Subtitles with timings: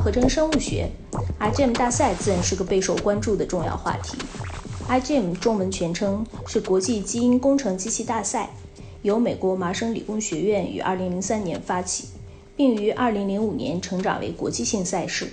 [0.00, 0.90] 合成生物学
[1.40, 4.16] ，iGEM 大赛自然是个备受关注的重要话题。
[4.88, 8.50] iGEM 中文全称是国际基因工程机器大赛，
[9.02, 12.08] 由美国麻省理工学院于2003年发起，
[12.54, 15.28] 并于2005年成长为国际性赛事。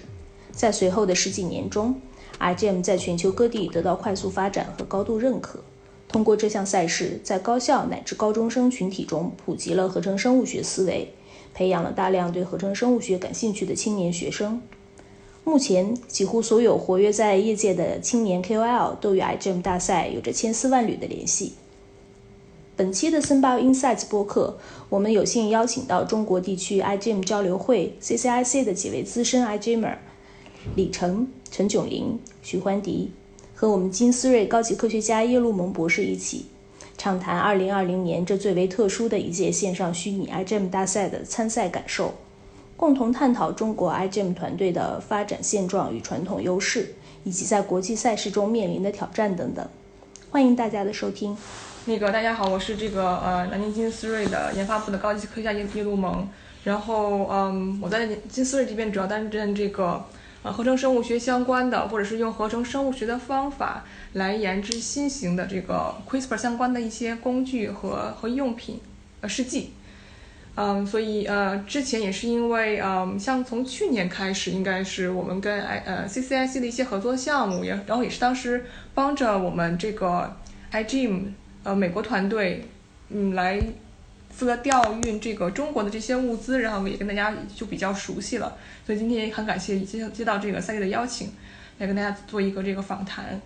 [0.51, 1.95] 在随后的十几年中
[2.39, 5.63] ，iGEM 在全球各地得到快速发展和高度认可。
[6.07, 11.13] 通过这项赛事，在高校乃至高中生群体中普及了合成生物学思维。
[11.53, 14.61] 培养了大量对合成生物学感兴趣的青年学生。
[15.43, 21.53] 目前，几乎所有活跃在业界的青年 KOL 都与 iGEM 大赛有着千丝万缕的联系。
[22.75, 24.57] 本期的森巴 Insights 播客，
[24.89, 29.95] 我们有幸邀请到中国地区 iGEM 交流会 CCIC 的几位资深 iGEMer
[30.75, 33.11] 李成、陈炯林、徐欢迪，
[33.55, 36.45] 和我们金思睿高级科学家叶路蒙博士一起。
[37.01, 42.13] 畅谈2020年这最为特殊的一届线上虚拟 iGEM 大赛的参赛感受，
[42.77, 46.93] 共同探讨中国 iGEM 团队的发展现状与传统优势，
[47.23, 49.67] 以及在国际赛事中面临的挑战等等。
[50.29, 51.35] 欢迎大家的收听。
[51.85, 56.29] 那个大家好，我是这个呃南京金思睿的研发部的高级科学家叶叶路蒙。
[56.63, 60.05] 然后嗯，我在金思睿这边主要担任这个。
[60.43, 68.79] 呃，合成生物学相关的，或者是用合成生物学的方法来研制新型的这个 CRISPR 相关的一些工具和和用品
[69.21, 69.73] 呃试剂，
[70.55, 78.65] 嗯，所以呃之前也是因为嗯像从去年开始，应该是我们跟 I 呃 CCIC 的一些合作项目，也然后也是当时
[78.95, 80.35] 帮着我们这个
[80.71, 81.33] IGM
[81.63, 82.65] 呃美国团队
[83.09, 83.61] 嗯来。
[84.31, 91.31] 负责调运这个中国的这些物资，然后也跟大家就比较熟悉了，所以今天也很感谢接接到这个赛丽的邀请，
[91.77, 93.39] 来跟大家做一个这个访谈。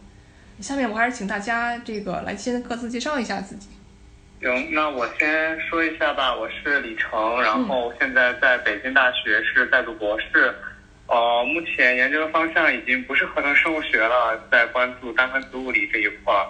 [0.61, 3.67] 下面我还是请大家这个来先各自介绍一下自己。
[4.41, 10.53] 行，那我先说一下吧，我是李成，然后现在在北京大学是在读博士，
[11.07, 16.45] 呃，目前研究的方向已经不是合成生物学了，在关注单分子物理这一块儿。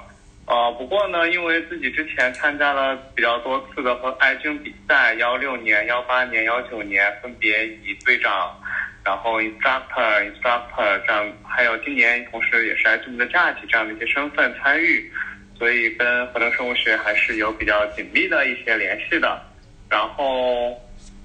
[0.48, 8.56] 呃，不过呢，因为自己之前参加了比较多次的和爱军比赛，幺六年、幺八年、幺九年分别以队长，
[9.04, 15.12] 然后 instructor、instructor 这样，还有今年同时也是爱军的假期这样的一些身份参与，
[15.58, 19.42] 所以跟合成生物学还是有比较紧密的一些联系的。
[19.90, 20.80] 然后，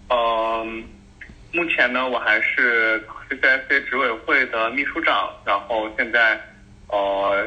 [0.09, 0.83] 嗯，
[1.53, 6.41] 目前呢，我还是 CCIC 执委会的秘书长，然后现在，
[6.89, 7.47] 呃，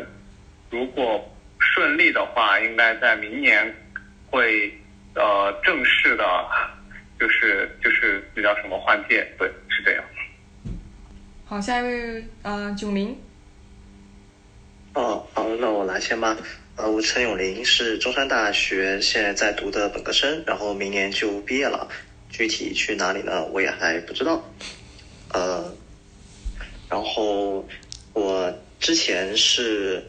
[0.70, 1.28] 如果
[1.64, 3.74] 顺利的话，应该在明年
[4.30, 4.72] 会
[5.16, 6.24] 呃正式的，
[7.20, 10.04] 就是就是那叫什么换届，对，是这样。
[11.46, 13.18] 好，下一位呃九林。
[14.94, 16.38] 哦，好，那我来先吧。
[16.76, 21.88] 呃，我陈永林是中山大学现在在读的本科生，然后明年就毕业了，
[22.30, 24.44] 具体去哪里呢，我也还不知道。
[25.32, 25.74] 呃，
[26.90, 27.68] 然后
[28.14, 30.04] 我之前是。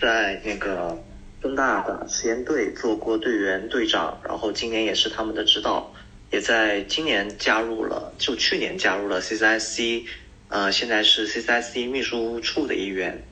[0.00, 0.96] 在那个
[1.42, 5.92] 中大的实验队做过队员队长，然后今年也是他们的指导，
[6.30, 10.04] 也在今年加入了，就去年加入了 CCIC，
[10.48, 13.22] 呃，现在是 CCIC 秘书处的一员。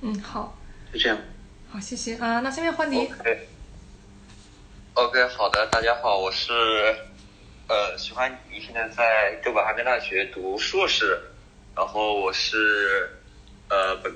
[0.00, 0.58] 嗯，好，
[0.92, 1.18] 就这样。
[1.70, 2.40] 好，谢谢啊。
[2.40, 3.10] 那下面换你。
[4.94, 6.52] OK，好的，大家好，我是
[7.68, 11.20] 呃徐欢怡，现在在哥本哈根大学读硕士，
[11.76, 13.08] 然后我是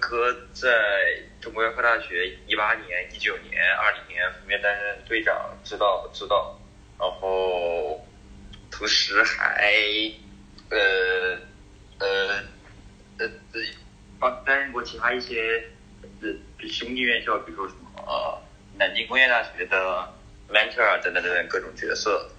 [0.02, 0.68] 哥在。
[1.42, 6.56] 中国药科大学一八年、一九年、二零年分别担任队长、指导、指导，
[7.00, 8.00] 然后
[8.70, 9.74] 同时还
[10.70, 11.36] 呃
[11.98, 12.44] 呃
[13.18, 13.28] 呃
[14.20, 15.64] 帮担任过其他一些
[16.20, 16.28] 呃
[16.68, 18.40] 兄弟院校，比如说什么呃
[18.78, 20.14] 南京工业大学的
[20.48, 22.30] mentor 等等等等各种角色，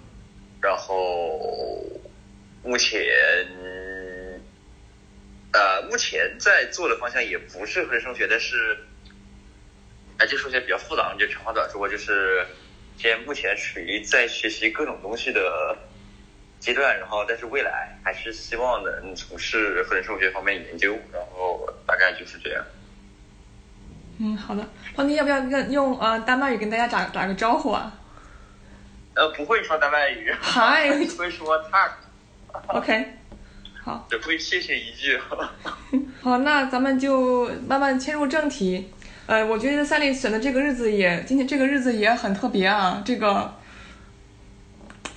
[0.62, 1.86] 然后
[2.62, 3.02] 目前
[5.54, 8.76] 呃目前在做的方向也不是合成生物学，但是。
[10.16, 12.46] 哎，这数学比较复杂，就长话短说，就是
[12.96, 15.76] 现在目前处于在学习各种东西的
[16.60, 22.64] 阶段，然后但是未来还是希望能从事合成生物学方面研究，然后大概就是这样。
[24.20, 24.64] 嗯，好的，
[24.94, 27.92] 黄迪要不要跟用呃丹麦语跟大家打打个招呼啊？
[29.16, 30.32] 呃，不会说丹麦语。
[30.40, 30.92] Hi。
[31.18, 31.90] 会说 talk。
[32.68, 33.04] OK。
[33.84, 34.06] 好。
[34.10, 35.18] 只会谢谢一句。
[36.22, 38.88] 好，那咱们就慢慢切入正题。
[39.26, 43.02] 呃，我觉得三丽选的这个日子也，今天这个日子也很特别啊。
[43.04, 43.54] 这个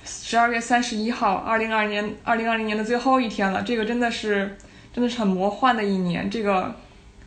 [0.04, 3.62] 十二月三十一号，二零二年二零二零年的最后一天了。
[3.62, 4.56] 这个真的是，
[4.92, 6.30] 真的是很魔幻的一年。
[6.30, 6.74] 这个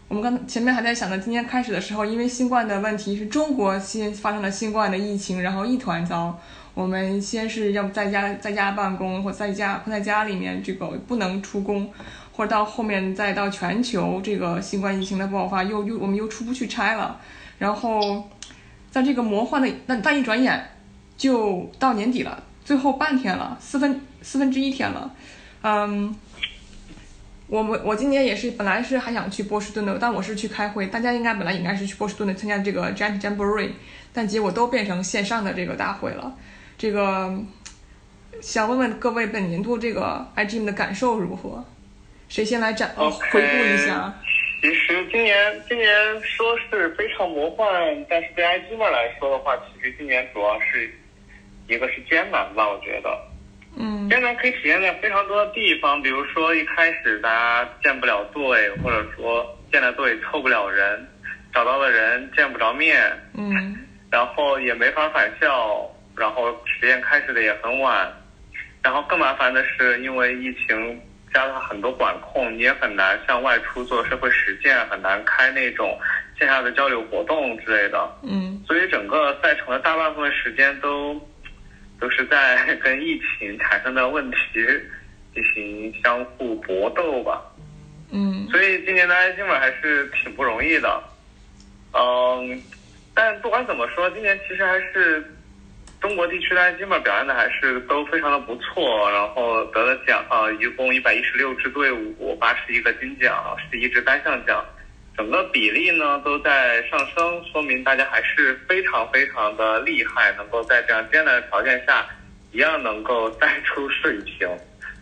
[0.07, 6.39] 我们刚前面还在想呢，今天开始的时候，因为新冠的问题，是中国新发生了新冠的疫情，然后一团糟。
[6.81, 11.87] 我们先是要不在家在家办公，或在家或在家里面这个不能出工，
[12.31, 17.19] 或者到后面再到全球这个新冠疫情的爆发，又又我们又出不去差了。
[17.59, 18.27] 然后
[18.89, 20.67] 在这个魔幻的那但一转眼
[21.15, 25.13] 就到年底了，最后半天了，四分四分之一天了，
[25.61, 26.15] 嗯。
[27.47, 30.87] 我们我今年也是，本来是还想去波士顿的，但我是去开会。
[30.87, 33.71] 大家应该本来应该是去波士顿的参加这个 Giant Jamboree，
[34.13, 36.33] 但结果都变成线上的这个大会了。
[36.81, 37.31] 这个
[38.41, 41.63] 想问问各位，本年度这个 IGM 的感受如何？
[42.27, 44.11] 谁先来展回顾一下？
[44.63, 45.87] 其实今年今年
[46.23, 47.71] 说是非常魔幻，
[48.09, 50.91] 但是对 IGM 来说的话，其实今年主要是
[51.67, 53.15] 一个是艰难吧，我觉得。
[53.77, 61.07] 嗯，艰难可以体现在非常多的地方，比如说一开始大家建不了队，或者说建了队凑不了人，
[61.53, 62.99] 找到了人见不着面，
[63.35, 63.77] 嗯，
[64.09, 68.11] 然后也没法返校，然后实验开始的也很晚，
[68.81, 71.01] 然后更麻烦的是，因为疫情
[71.33, 75.99] 加了很多管控，你也很难像外出做社会实践，很难开那种
[76.37, 81.19] 线下的交流活动之类的，嗯，所以整个赛程的大半部分时间都。
[81.99, 84.37] 都是在跟疫情产生的问题
[85.35, 87.39] 进行相互搏斗吧。
[88.09, 91.03] 嗯，所以今年的埃基尔还是挺不容易的。
[91.93, 92.59] 嗯，
[93.13, 95.23] 但不管怎么说，今年其实还是
[96.01, 104.65] 中国地区的埃基尔表现的还是都非常的不错，然后得了奖啊，一共一百一十六支队伍，八十一个金奖，十一支单项奖。
[105.15, 112.07] 整个比例呢都在上升，说明大家还是非常非常的厉害，能够在这样艰难的条件下，
[112.51, 114.49] 一样能够带出水平，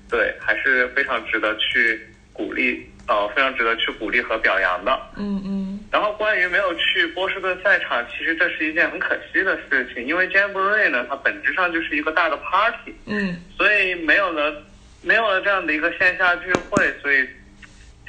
[0.09, 4.97] 对，还是非常值得去鼓励，呃，非常值得去鼓励和表扬的。
[5.17, 5.79] 嗯嗯。
[5.91, 14.63] 然后关于没有去波士顿赛场，其实这是一件很可惜的事情，因为 Jamboree 呢，它本质上就是一个大的 party，嗯，所以没有了
[15.01, 17.27] 没有了这样的一个线下聚会，所以。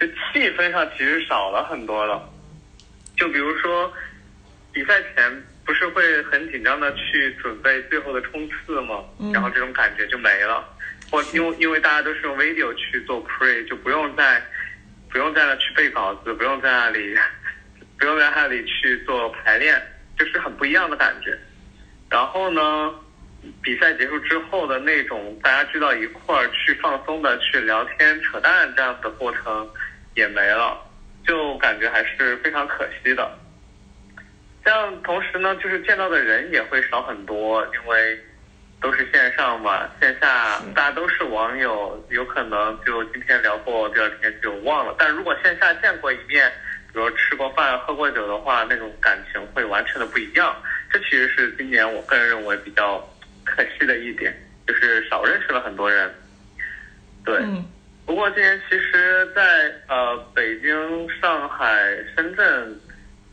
[0.01, 2.27] 就气氛上其实少了很多了，
[3.19, 3.93] 就比如说
[4.73, 9.05] 比赛前不是会很紧张的去准备最后的冲刺吗？
[9.31, 10.65] 然后这种感觉就没了，
[11.11, 14.43] 或因为因为大家都是用 video 去做 pre，就不用再
[15.11, 17.15] 不用在那去背稿子，不用在那里
[17.99, 19.81] 不用在那里去做排练，
[20.19, 21.37] 就是很不一样的感觉。
[22.09, 22.95] 然后呢，
[23.63, 29.69] 比赛结束之后的那种大家聚到一块儿去放松的去聊天扯淡这样子的过程。
[30.17, 30.77] 也没了，
[31.25, 33.39] 就感觉还是非常可惜的。
[34.65, 38.21] 像同时呢，就是见到的人也会少很多，因为
[38.81, 44.95] 都是线上嘛，线下大家都是网友，有可能就今天聊过，第二天就忘了。
[44.99, 46.51] 但如果线下见过一面，
[46.93, 50.57] 比如吃过饭、喝过酒的话，那种感情会完全的不一样。
[50.91, 52.99] 这其实是今年我个人认为比较
[53.45, 54.35] 可惜的一点，
[54.67, 56.13] 就是少认识了很多人。
[57.25, 57.39] 对。
[58.07, 62.81] 不过今年其实，在呃北京、上海、深圳，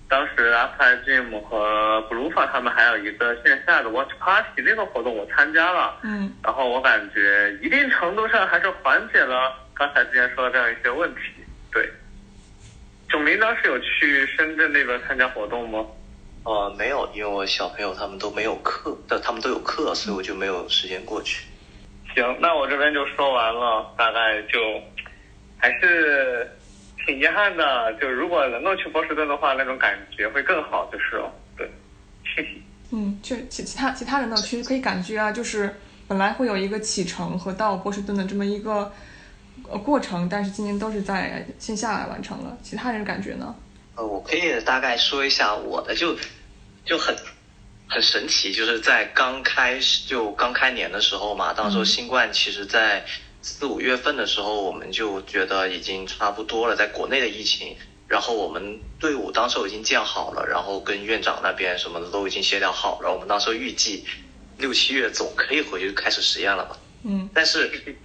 [0.10, 5.98] 当时 Apple Gym 和 Bluefa 他们还有一个线下的 Watch Party 那个活动，我参加了。
[6.04, 6.34] 嗯。
[6.44, 11.22] 然后我感觉一定程度上还是缓解了刚才之前说的这样一些问题。
[11.72, 11.90] 对。
[13.10, 15.86] 囧林当时有去深圳那边参加活动吗？
[16.44, 21.46] 呃，没有，因为我小朋友他们都没有课，但他们都有课，所以我就没有时间过去。
[22.16, 24.60] 行，那我这边就说完了，大概就
[25.58, 26.50] 还是
[27.08, 27.92] 挺遗憾的。
[28.00, 31.34] 就如果能够去波士顿的话，那种感觉会更好，就是了。
[31.58, 31.68] 对。
[32.92, 35.74] 嗯，确其其他其他人呢，其实可以感觉啊，就是
[36.08, 38.92] 本来会有一个启程和到波士顿的这么一个
[39.68, 42.56] 呃过程，但是今年都是在线下来完成了。
[42.62, 43.56] 其他人感觉呢？
[43.96, 46.16] 呃，我可以大概说一下我的，就
[46.86, 47.16] 就很。
[47.90, 53.02] 很神奇，就是在刚开始就刚开年的时候嘛，当时新冠其实，在
[53.48, 57.78] 四五月份的时候，我们就觉得已经差不多了，在国内的疫情，
[58.08, 64.04] 然后我们队伍当时已经建好了，然后跟院长那边什么的都已经协调好了，我们当时预计
[64.58, 66.78] 六七月总可以回去开始实验了吧？
[67.04, 67.96] 嗯，但是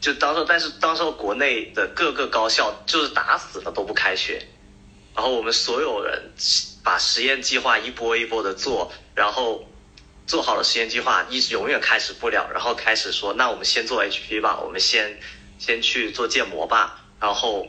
[0.00, 4.46] 就当时，但是当时国内的各个高校就是打死了都不开学，
[5.14, 6.32] 然后我们所有人。
[6.84, 9.66] 把实验计划一波一波的做，然后
[10.26, 15.20] 做好了实验计划，一直永远开始不了，然后开始说，那我们先做 HP 吧，我们先
[15.58, 17.68] 先去做建模吧，然后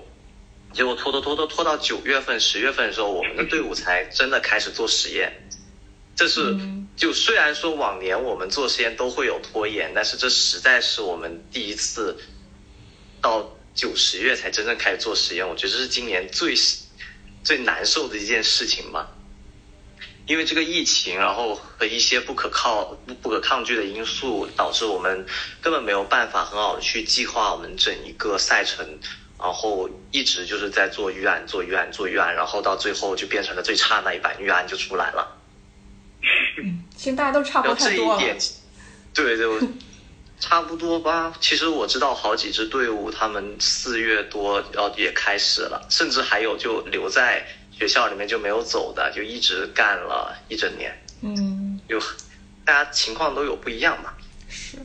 [0.73, 5.49] 结果拖拖拖拖拖到九月份、十月份的时候，我们的队伍才真的开始做实验。
[6.15, 6.55] 这是
[6.95, 12.17] 就虽然说往年我们做实验都会有拖延，但是这实在是我们第一次
[13.21, 16.55] 到九十月才真正开始做实验，我觉得这是今年最。
[17.43, 19.14] 最难受的一件事情吧。
[20.27, 25.25] 因为这个疫情，然后和一些不可靠、不不可抗拒的因素，导致我们
[25.61, 28.83] 根本没有办法很好的去计划我们整一个赛程，
[29.39, 35.37] 然后一直就是在做预案、做预案、做预案，然后到最后就变成了最差那一版预案就出来了。
[36.95, 38.19] 其实大家都差不然后这多太多了。
[38.19, 38.37] 一点，
[39.13, 39.69] 对对，
[40.39, 41.33] 差不多吧。
[41.39, 47.45] 其实我知道好几支队伍，他们四月多要也开始了，甚至还有就留在
[47.77, 50.95] 学校里面就没有走的，就一直干了一整年。
[51.21, 51.99] 嗯，有
[52.63, 54.13] 大家情况都有不一样嘛。
[54.49, 54.77] 是，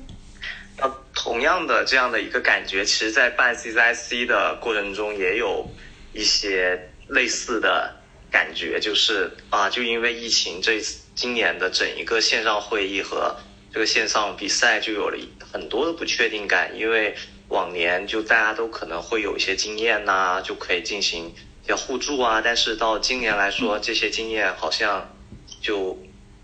[0.76, 5.68] 那同样的这样的一个感觉，其实，在办 CCIC 的过程中，也有
[6.12, 7.94] 一些类似的
[8.30, 10.80] 感觉，就是啊，就因为疫情，这
[11.14, 13.36] 今年的整一个线上会议和
[13.72, 15.18] 这个线上比赛就有了
[15.52, 17.14] 很多的不确定感，因为
[17.48, 21.34] 往年就大家都可能会有一些经验呐、就可以进行
[21.70, 25.16] 一些互助啊，但是到今年来说，这些经验好像
[25.60, 25.96] 就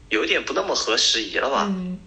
[0.08, 1.66] 有点不那么合时宜了吧。
[1.68, 1.98] 嗯，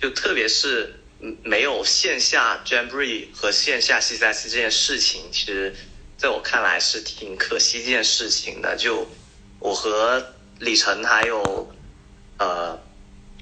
[0.00, 5.74] 就特别是嗯没有线下 Jamboree 和线下 CCIC 这件事情，其实
[6.16, 8.74] 在我看来是挺可惜一件事情的。
[8.76, 9.06] 就
[9.60, 11.70] 我和李晨还有
[12.38, 12.78] 呃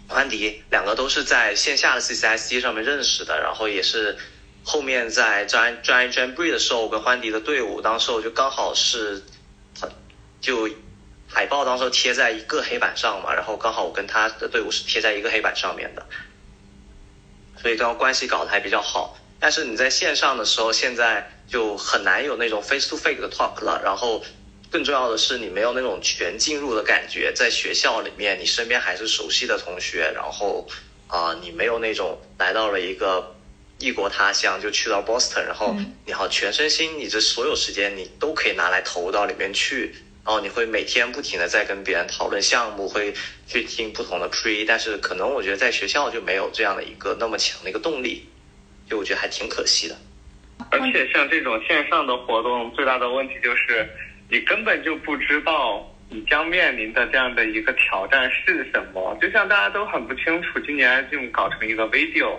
[0.09, 4.19] 宽迪两个都是在线下的 CCIC 上面认识的，然后也是
[4.65, 9.23] 后面在 Giant Giant Jamboree 的时候，我跟欢迪的队伍当时我就刚好是
[10.41, 10.69] 就
[11.29, 16.07] 海报当时贴在一个黑板上嘛，然后刚好我跟他的队伍是贴在一个黑板上面的，
[17.61, 19.19] 所以刚刚关系搞得还比较好。
[19.41, 23.81] 但是你在线上的时候，现在就很难有那种 face to face 的 talk 了。
[23.83, 24.25] 然后
[24.71, 27.33] 更重要的是，你没有那种全进入的感觉。
[27.35, 30.69] 在学校里面，你身边还是熟悉的同学，然后
[31.09, 33.35] 啊、你没有那种来到了一个
[33.83, 39.93] 异国他乡，就去到 Boston，然后嗯你好全身心，你这所有时间你都可以拿来投到里面去。
[40.25, 43.13] 然后你会每天不停的在跟别人讨论项目，会
[43.49, 48.25] 去听不同的 pre，但是可能我觉得在学校就没有这样的一个那么强的一个动力，
[48.89, 49.97] 就我觉得还挺可惜的。
[50.71, 53.85] 而且像这种线上的活动，最大的问题就是
[54.31, 59.19] 你根本就不知道你将面临的这样的一个挑战是什么。
[59.21, 62.39] 就像大家都很不清楚，今年就搞成一个 video，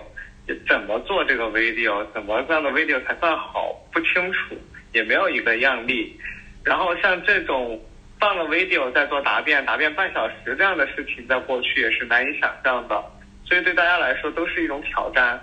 [0.68, 4.56] 怎么做这个 video，怎么这样的 video 才算好，不清楚，
[4.92, 6.18] 也没有一个样例。
[6.62, 7.80] 然后像这种
[8.20, 13.02] 放了 video 再做答辩，答辩半小时这样的事情，在过去也是难以想象的，
[13.46, 15.40] 所以对大家来说都是一种挑战。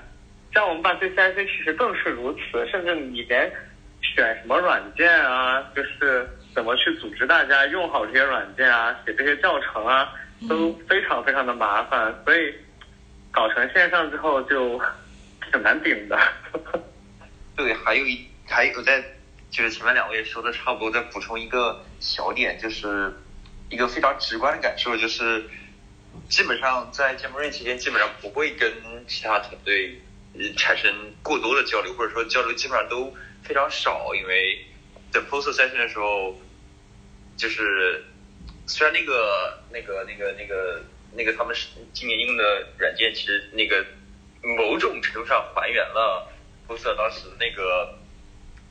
[0.53, 3.51] 像我们办 CCIC 其实更是如此，甚至你连
[4.01, 10.12] 选什么软件啊，就是怎么去组织大家用好这些软件啊，写这些教程啊，
[10.50, 12.53] 都非常非常的麻烦，所以
[13.32, 14.80] 搞成线上之后就
[15.52, 16.20] 挺难顶的。
[17.56, 19.04] 对，还有一还有在
[19.50, 23.14] 就是前面两位说的差不多，再补充一个小点，就是
[23.70, 25.50] 一个非常直观的感受，就是
[26.30, 28.72] 基本上在 j a m r 期间，基本上不会跟
[29.08, 30.02] 其他团队
[30.58, 34.66] 产生过多的交流，或者说交流基本上都非常少，因为
[35.12, 36.40] 在 post session 的时候，
[37.36, 38.06] 就是
[38.66, 40.82] 虽然那个那个那个那个
[41.13, 43.86] 那个他们是今年用的软件，其实那个
[44.58, 46.27] 某种程度上还原了
[46.68, 47.98] post 当时那个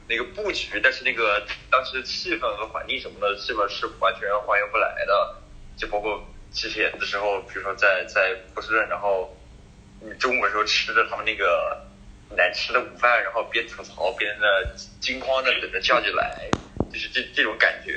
[0.09, 5.37] 那个布局，但是那个当时气氛和环境什么的，基本是完全还原不来的。
[5.77, 9.37] 就包括之前的时候，比如说在在波士顿，然后
[10.01, 11.81] 你中午的时候吃着他们那个
[12.37, 16.51] 难吃的午饭，然后边吐槽边的惊慌的等着教具来，
[16.93, 17.93] 就是这这种感觉，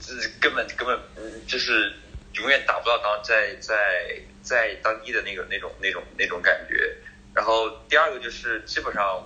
[0.00, 0.98] 这根本根本
[1.46, 1.94] 就是
[2.38, 6.96] 永远达不到当在在在当地的那个那种那种那种感觉。
[7.34, 9.24] 然后第二个就是基本上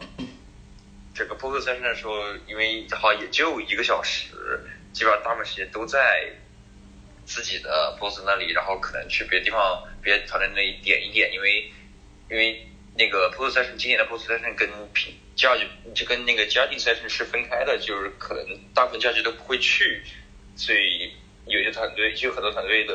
[1.14, 4.28] 整个 poker session 的时候，因为好像也就一个小时，
[4.92, 6.32] 基本上大部分时间都在
[7.24, 11.72] 自己的 BOSS 那里，然后可能去别的地方、别的团队那里点一点，因为
[12.28, 12.66] 因为
[12.96, 20.02] 那个 post session 今年的 post session 跟平 judge 就跟那个 judging session 是分开的，就是可能大部分嘉峪都不会去，
[20.56, 21.14] 所以
[21.46, 22.94] 有些团队就很多团队的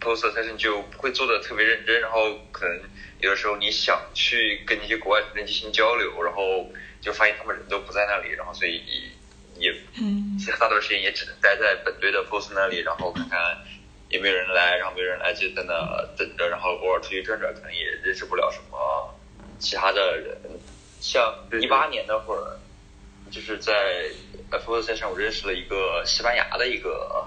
[0.00, 2.80] post session 就不会做的特别认真，然后可能
[3.20, 6.70] 有的时候你想去跟一些国外团队进行交流，然后
[7.00, 8.82] 就发现他们人都不在那里，然后所以
[9.58, 13.38] 也嗯其实大多数时间也只能待在本队的 post 那里，然后看看
[14.10, 15.74] 有没有人来，然后没有人来就在那
[16.16, 19.14] 等着，然后偶尔出去转转，可能也认识不了什么
[19.58, 20.38] 其他的人。
[21.00, 22.58] 像一八年那会儿，
[23.30, 24.08] 就是在
[24.50, 27.26] post session 我认识了一个西班牙的一个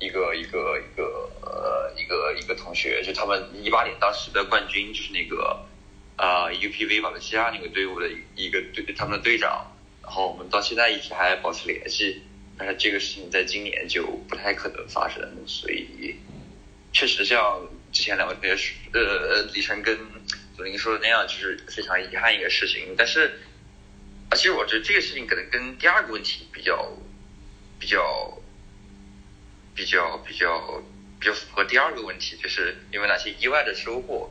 [0.00, 5.64] 一个一个一个呃一个一个同学，就他们一八年当时的冠军就是那个
[6.16, 12.22] 啊、UPV 瓦伦西亚那个队伍的一个队他们的队长，然后我们到现在一直还保持联系。
[12.58, 16.16] 但是这个事情在今年就不太可能发生，所以
[16.92, 19.98] 确实像之前两位同学，呃，李晨跟
[20.54, 22.94] 左林说的那样，就是非常遗憾一个事情。
[22.98, 23.40] 但是
[24.28, 26.92] 啊，其实我觉得这个事情可能跟第二个问题比较
[27.78, 28.38] 比较
[29.74, 30.82] 比较比较
[31.18, 34.30] 比较符合第二个问题，就是有没有哪些意外的收获？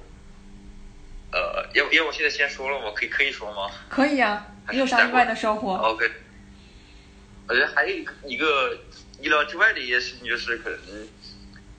[1.31, 2.91] 呃，要要我现在先说了吗？
[2.95, 3.69] 可以可以说吗？
[3.87, 6.11] 可以呀、还是待会儿你有啥意外的收获？OK，
[7.47, 8.79] 我觉得还有一个一个
[9.21, 11.07] 意料之外的一件事情，就是可能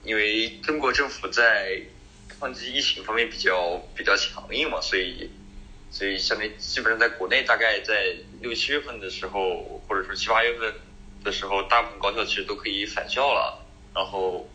[0.03, 1.81] 因为中国政府在
[2.39, 5.29] 抗击疫情方面比较比较强硬嘛，所以
[5.89, 10.73] 所以相当于基本上在国内大概在六七月份的时候，或者说七八月份
[11.23, 14.49] 的时候，大部分高校其实都可以返校了，然后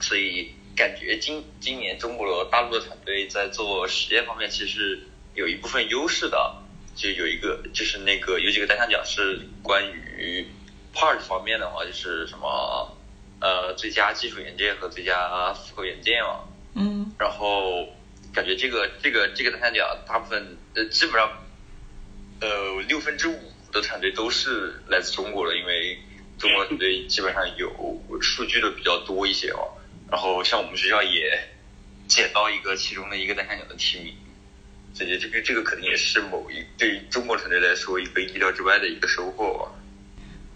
[0.00, 5.00] 所以感觉今今年中国大陆的团队在做实验方面其实
[5.34, 6.56] 有一部分优势的，
[6.94, 10.46] 就有一个就是那个有几个单项奖是关于
[10.94, 12.96] part 方面的话，就是什么
[13.40, 16.40] 呃最佳技术元件和最佳复合元件嘛，
[16.74, 17.12] 嗯。
[17.18, 17.86] 然后
[18.32, 21.30] 感觉这个这个这个单项奖大部分呃基本上
[22.40, 25.98] 呃六分之五的团队都是来自中国的，因为
[26.38, 27.70] 中国团队基本上有
[28.20, 29.68] 数据的比较多一些哦。
[30.10, 31.38] 然后像我们学校也
[32.08, 34.14] 捡到一个其中的一个单项奖的提名，
[34.92, 39.70] 所以这个这个可能也是某一对于中国团队来说一个意料之外的一个收获。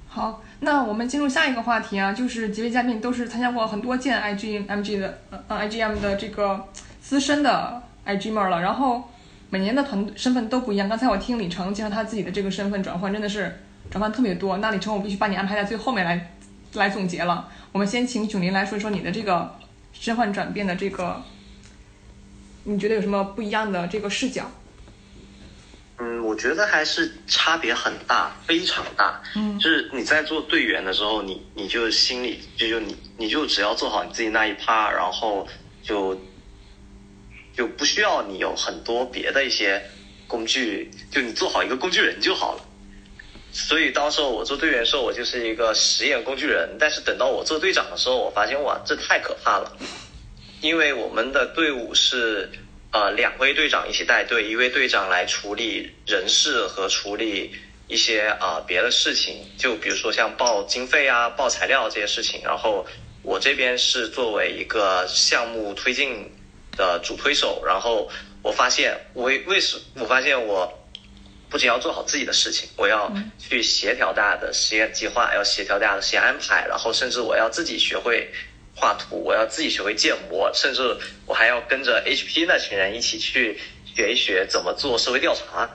[0.09, 6.69] 好，那我们进入下一个话题啊，就是几位嘉宾都是参加过很多届 IGMG 的呃呃 IGM 的这个
[7.01, 9.11] 资深的 IGM 了，然后
[9.55, 10.89] 每年的团身份都不一样。
[10.89, 13.57] 刚才我听李成介绍他自己的这个身份转换，真的是
[13.89, 14.57] 转换特别多。
[14.57, 16.35] 那李成，我必须把你安排在最后面来
[16.73, 17.49] 来总结了。
[17.71, 19.57] 我们先请囧林来说一说你的这个
[19.93, 21.23] 身份转变的这个，
[22.65, 24.51] 你觉得有什么不一样的这个视角？
[25.99, 29.23] 嗯，我觉得还是差别很大，非常大。
[29.37, 35.47] 嗯就是你在做队员的时候，你你就心里就就你你就只要做好你自己那一趴，然后
[35.81, 36.21] 就
[37.57, 39.83] 就不需要你有很多别的一些
[40.27, 42.65] 工具，就你做好一个工具人就好了。
[43.53, 46.77] 所以到时候我做队员的时候，我就是一个实验工具人。
[46.79, 49.77] 但是等到我做队长的时候，我发现哇，这太可怕了，
[50.61, 52.51] 因为我们的队伍是
[52.91, 57.53] 呃两位队长一起带队，一位队长来处理人事和处理
[57.87, 62.41] 一些啊、别的事情，就比如说像报经费啊、报材料这些事情。
[62.43, 62.85] 然后
[63.23, 66.29] 我这边是作为一个项目推进
[66.77, 68.11] 的主推手，然后
[68.43, 70.81] 我发现我为什我发现我。
[71.51, 78.29] 不仅要做好自己的事情，我要去协调大家的实验计划，要协调大家的实验安排，然后甚至我要自己学会
[78.75, 80.83] 画图，我要自己学会建模，甚至
[81.27, 85.71] 我还要跟着 HP 那群人一起去学一学怎么做社会调查。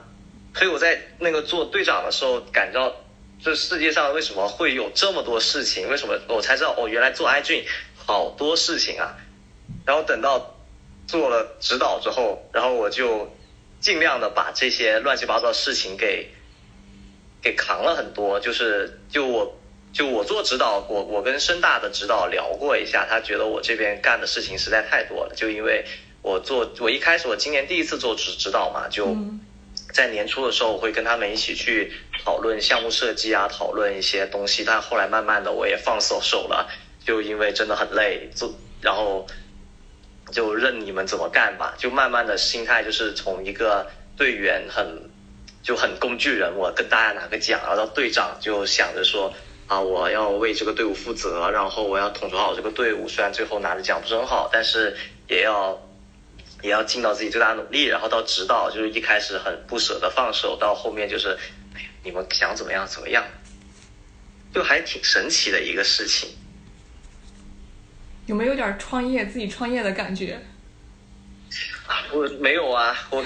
[0.54, 2.94] 所以我在那个做队长的时候，感到
[3.42, 5.88] 这世界上为什么会有这么多事情？
[5.88, 7.64] 为什么我才知道哦，原来做 IG
[7.96, 9.16] 好多事情啊。
[9.86, 10.59] 然后等到
[11.10, 13.28] 做了指导之后，然后我就
[13.80, 16.30] 尽量的把这些乱七八糟的事情给
[17.42, 18.38] 给扛了很多。
[18.38, 19.58] 就是就我
[19.92, 25.34] 就我做指导，我我跟深大的指导聊过一下，他觉得我这边干的事情实在太多了。
[25.34, 25.84] 就因为
[26.22, 29.40] 我做我一开始我今年第一次做指指导嘛，就嗯
[29.92, 31.92] 在年初的时候我会跟他们一起去
[32.24, 34.62] 讨论项目设计啊，讨论一些东西。
[34.64, 36.70] 但后来慢慢的我也放手手了，
[37.04, 39.26] 就因为真的很累，做然后
[40.30, 41.74] 就任你们怎么干吧。
[41.78, 45.10] 就慢慢的心态就是从一个队员很
[45.62, 49.32] 就很工具人，我跟大家拿个奖，然后到队长就想着说
[49.66, 53.08] 啊，我要为这个队伍负责，然后我要统筹好这个队伍。
[53.08, 54.96] 虽然最后拿的奖不是很好，但是
[55.28, 55.80] 也要
[56.62, 57.84] 也要尽到自己最大努力。
[57.84, 61.38] 然后到指导，就是一开始很不舍得放手，到后面就是，
[61.74, 63.24] 哎呀，你们想怎么样怎么样，
[64.54, 66.30] 就还挺神奇的一个事情。
[68.30, 70.38] 有没有点创业自己创业的感觉？
[71.88, 73.24] 啊，我没有啊，我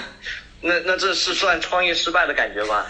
[0.63, 2.87] 那那这是算创业失败的感觉吧？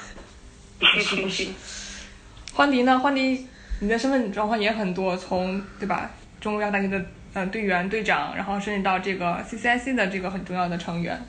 [2.54, 2.96] 欢迪呢？
[3.00, 3.48] 欢迪，
[3.80, 6.08] 你的身份转换也很多，从对吧？
[6.40, 11.20] 中国药大学的呃队员、队长，然后甚至到这个 CCIC 的这个很重要的成员，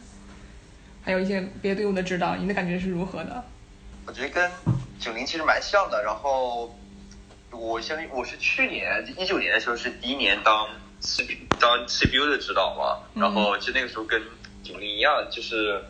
[1.03, 3.43] 还有一些别的队伍的指导，你的感觉是如何的？
[4.05, 4.51] 我觉得跟
[4.99, 6.03] 九零其实蛮像的。
[6.03, 6.77] 然后
[7.57, 10.67] 我相信我是去年一九年的时候是第一年当
[10.99, 11.25] C
[11.59, 14.21] 当 CPU 的指导嘛，嗯然后就那个时候跟
[14.63, 15.83] 九零一样，就是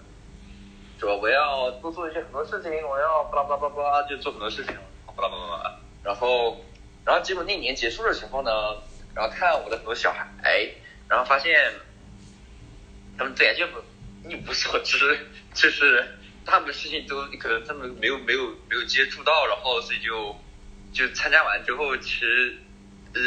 [1.00, 4.76] 说我要多做一些很多事情，我要巴拉巴拉巴拉巴拉就做很多事情，
[5.16, 5.80] 巴拉巴拉巴拉。
[6.04, 6.64] 然后
[7.06, 8.52] 然后结果那年结束的时候呢，
[9.16, 10.70] 然后看我的很多小孩，
[11.08, 11.74] 然后发现
[13.18, 13.66] 他们对就
[14.30, 15.18] 一无所知，
[15.54, 16.06] 就是
[16.46, 20.36] 大部分事情都可能他们没有没有没有接触到，然后所以就
[20.96, 22.56] 就参加完之后，其实
[23.14, 23.22] 呃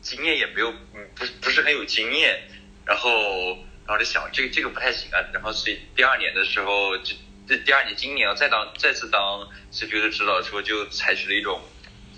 [0.00, 2.48] 经验也没有，嗯不不是很有经验，
[2.86, 7.14] 然后然后就想这个这个不太行啊，然后所以第二年的时候就
[7.46, 11.60] 这第二年今年要再当再次当 CPU 的指导的时候，就采取了一种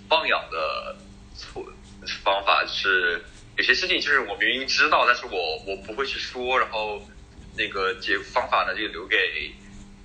[0.09, 0.97] 放养的
[1.37, 1.67] 措
[2.23, 3.25] 方法，是
[3.57, 7.05] 有些事情就是我明明知道，但是我我不会去说，然后
[7.57, 9.53] 那个解方法呢就留给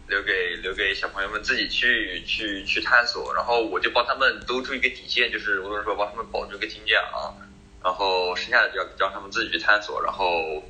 [0.10, 7.00] 留给留给小朋友们自己去去去探索，然后我就帮他们兜住一个底线，就是无论说帮他们保住一个金奖，
[7.84, 10.64] 然后剩下的就要让他们自己去探索，然后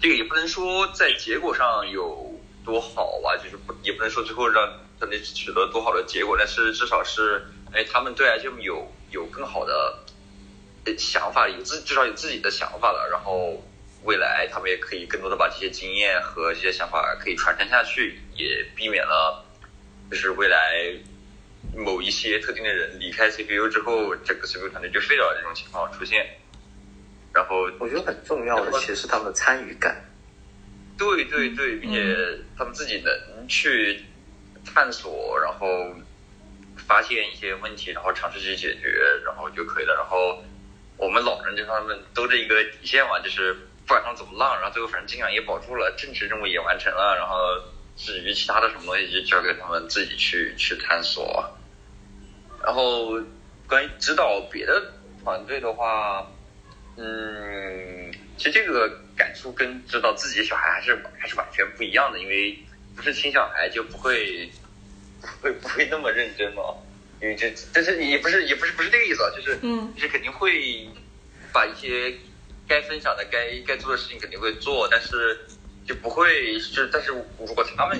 [0.00, 9.98] 这个也不能说在结果上有多好吧，就是不也不能说最后让他们取得多好的结果，但是至少是哎他们对 IGM 有有更好的
[10.96, 13.60] 想法，有自至少有自己的想法了，然后
[14.04, 19.44] 未来他们也可以更多的把这些经验和这些想法可以传承下去，也避免了
[20.10, 20.94] 就是未来
[21.76, 26.26] 某一些特定的人离开 CPU 之后，整个 CPU 团队就废掉这种情况出现。
[27.32, 30.04] 然后我觉得很重要的其实是他们的参与感。
[30.98, 32.16] 对对对，并且
[32.58, 34.04] 他们自己能去
[34.64, 35.94] 探索，然后
[36.76, 39.94] 发现一些问题，然后尝试去解决，然后就可以了。
[39.94, 40.42] 然后
[40.96, 43.56] 我们老人就他们都这一个底线嘛，就是
[43.90, 47.36] 不管他们怎么浪，然后最后反正金奖也保住了，政治任务也完成了，然后
[47.96, 51.44] 至于其他的什么东西就交给他们自己去去探索。
[52.64, 53.20] 然后
[53.66, 54.92] 关于指导别的
[55.24, 56.24] 团队的话，
[56.98, 62.56] 嗯，其实这个感触跟指导自己的小孩还是还是完全不一样的，因为
[62.94, 64.48] 不是亲小孩就不会
[65.20, 66.62] 不会不会那么认真嘛。
[67.20, 70.88] 因为这但是也不是也不是不是这个意思啊，就是嗯就是肯定会
[71.52, 72.14] 把一些
[72.70, 75.40] 该分享的该该做的事情肯定会做，但是
[75.84, 77.98] 就不会是但是如果他们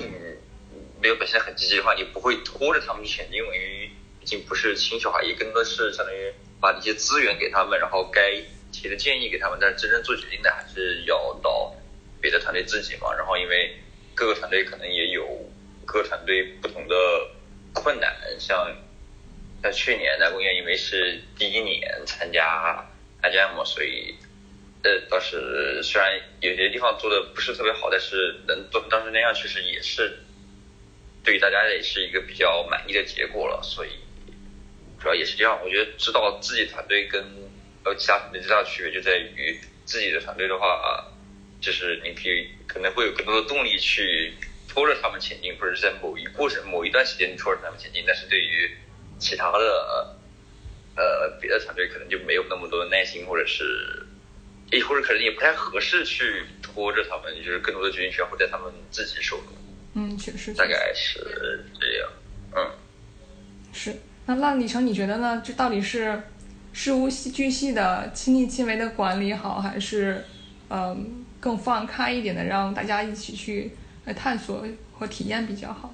[1.01, 11.75] 没有表现很积极的话，你不会拖着他们去前进，因为毕竟不是亲小孩，也更多是相当于把一些资源给他们，然后该提的建议给他们，但是真正做决定的还是要到
[12.21, 13.13] 别的团队自己嘛。
[13.13, 13.75] 然后因为
[14.15, 15.51] 各个团队可能也有
[15.85, 16.95] 各个团队不同的
[17.73, 18.73] 困难，像
[19.61, 22.89] 像去年南宫院因为是第一年参加
[23.21, 24.15] IGM，所以
[24.83, 30.19] 呃倒是虽然有些地方做的不是特别好，但是能做成当时那样，确实也是
[31.23, 33.61] 对于大家也是一个比较满意的结果了。
[33.63, 33.89] 所以
[34.99, 37.23] 主要也是这样，我觉得知道自己团队跟
[37.83, 41.05] 呃其他团队最大的区别就在于自己的团队的话，啊
[41.61, 44.33] 就是你可以可能会有更多的动力去
[44.67, 48.03] 拖着他们前进，或者是在某一过程某一段时间拖着他们前进。
[48.07, 48.71] 但是对于
[49.19, 50.17] 其他的
[50.95, 54.03] 呃别的团队，可能就没有那么多的耐心，或者是
[54.71, 59.47] 也或者可能也不太合适去拖着他们，就是更多的决定权会在他们自己手中，
[59.95, 61.19] 嗯，确实，大概是
[61.79, 62.09] 这样。
[62.55, 62.71] 嗯。
[63.73, 63.95] 是。
[64.25, 65.41] 那那李成，你觉得呢？
[65.43, 66.21] 这到底是
[66.73, 70.23] 事无巨细的亲力亲为的管理好，还是
[70.69, 73.71] 嗯更放开一点的，让大家一起去
[74.05, 75.93] 来探索和体验比较好？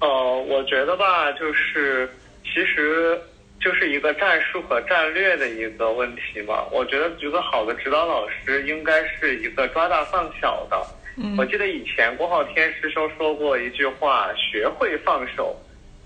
[0.00, 0.08] 呃，
[0.48, 2.10] 我觉得吧，就是
[2.42, 3.20] 其实
[3.64, 6.64] 就是一个战术和战略的一个问题嘛。
[6.70, 10.80] 我觉得一个好的指导老师应该是一个抓大放小的。
[11.16, 15.56] 嗯我记得以前郭浩天师兄说过一句话：“学会放手。”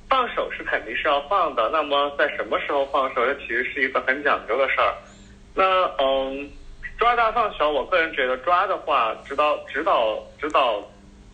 [0.08, 4.94] 放手是肯定是要放的，那么在什么时候放手，这其实是一个很讲究的事儿。
[5.54, 5.64] 那
[5.98, 6.48] 嗯，
[6.98, 10.82] 抓大放小，我个人觉得抓的话，指导指导指导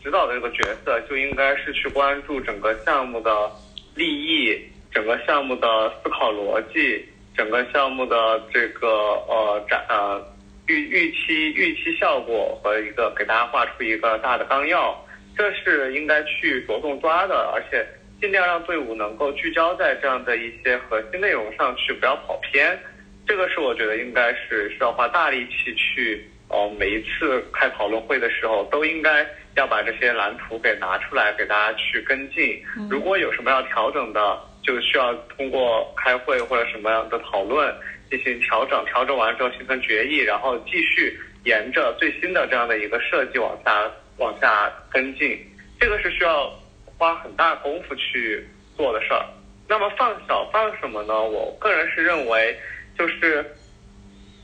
[0.02, 3.48] 指导的这个角色就应该是去关注整个项目的
[3.94, 4.60] 利益，
[4.94, 7.04] 整个项目的思考逻辑，
[7.36, 10.24] 整个项目的这个呃展呃
[10.68, 14.96] 预预期预期效果和一个给大家画出一个大的纲要，
[15.36, 17.84] 这是应该去着重抓的，而且
[18.20, 22.78] 尽量让队伍能够聚焦在这样的一些核心内容上去，不要跑偏。
[23.26, 29.26] 这个是我觉得应该是需要花大力气去，呃，每一次开讨论会的时候，都应该
[29.56, 32.62] 要把这些蓝图给拿出来，给大家去跟进。
[32.88, 37.72] 如果有什么要调整的，就需要通过开会或者什么样的讨论
[38.10, 45.38] 进行调整，调整完之后形成决议，然后继续沿着最新的这样的一个设计往下往下跟进。
[45.78, 46.50] 这个是需要
[46.96, 48.46] 花很大功夫去
[48.76, 49.22] 做的事儿。
[49.68, 51.22] 那么放小放什么呢？
[51.22, 52.56] 我个人是认为，
[52.98, 53.44] 就是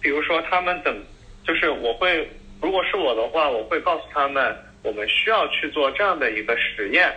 [0.00, 0.94] 比如说他们怎，
[1.46, 2.28] 就是我会，
[2.60, 7.14] 如果是我的话，我会告诉他们，我们需要去做这样的一个实验，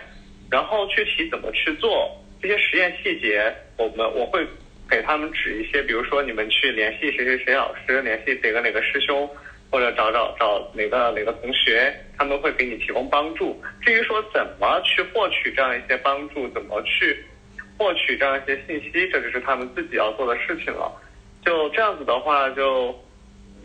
[0.50, 4.46] 然后具体怎么去做这些实验细节，我们我会
[4.90, 9.28] 给他们指一些，比如说你们去联系谁谁谁老师，联系哪个哪个师兄，
[9.70, 13.60] 或者找找找哪个哪个同学，他们会给你提供帮助。
[13.82, 17.24] 至于说怎么去获取这样一些帮助，怎么去
[17.78, 20.92] 获取这样一些信息，这就是他们自己要做的事情了。
[21.44, 22.94] 就这样子的话，就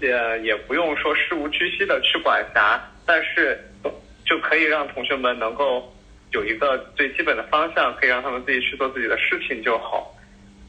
[0.01, 0.09] 也
[0.41, 3.59] 也不用说事无巨细的去管辖，但是
[4.25, 5.93] 就可以让同学们能够
[6.31, 10.15] 有一个最基本的方向，可以让他们自己去做自己的事情就好。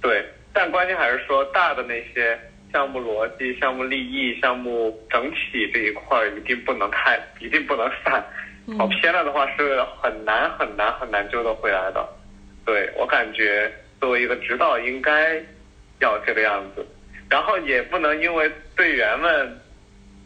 [0.01, 2.39] 对，但关键还是说大的那些
[2.73, 8.25] 项目逻辑、项目利益、项目整体这一块儿一定不能太，一定不能散。
[8.79, 12.09] 跑偏了的话是很难很难很难救得回来的。
[12.65, 15.43] 对我感觉作为一个指导应该
[15.99, 16.87] 要这个样子，
[17.29, 19.61] 然后也不能因为队员们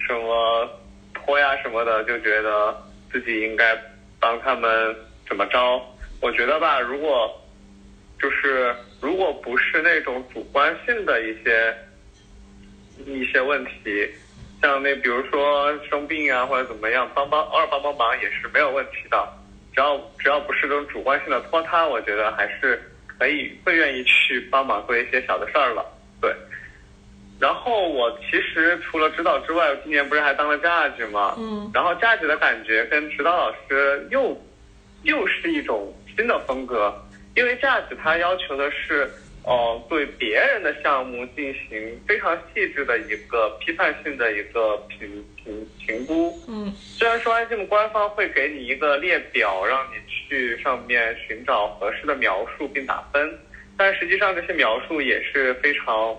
[0.06, 0.68] 什么
[1.14, 2.76] 拖呀什么的就觉得
[3.10, 3.76] 自己应该
[4.20, 4.94] 帮他们
[5.28, 5.80] 怎么着。
[6.20, 7.30] 我觉得吧，如果
[8.20, 11.74] 就是如果不是那种主观性的一些
[13.06, 14.08] 一些问题。
[14.62, 19.28] 像那比如说生病啊或者怎么样，帮帮偶尔帮帮忙也是没有问题的，
[19.74, 25.84] 只要只要不是这种主观性的拖沓，我觉得还是可以会愿意去帮忙做一些小的事儿了。
[26.18, 26.34] 对，
[27.38, 31.34] 然后我其实除了指导之外，今年不是还当了 judge 吗？
[31.36, 31.70] 嗯。
[31.74, 34.34] 然后 judge 的感觉跟指导老师又
[35.04, 36.94] 又是一种新的风格，
[37.36, 39.10] 因为 judge 他要求的是。
[39.46, 46.32] 哦，对别人的项目进行非常细致的一个批判性的一个评评评估。
[46.48, 53.38] 嗯，虽然说 IGM 官方会给你一个列表，让你去上面寻找合适的描述并打分，
[53.76, 56.16] 但实际上这些描述也是非常，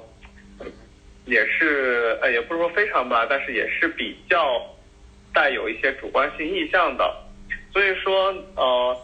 [1.25, 4.61] 也是呃，也不是说非常吧，但是也是比较
[5.33, 7.24] 带有一些主观性意向的。
[7.75, 8.97] 所以说，呃，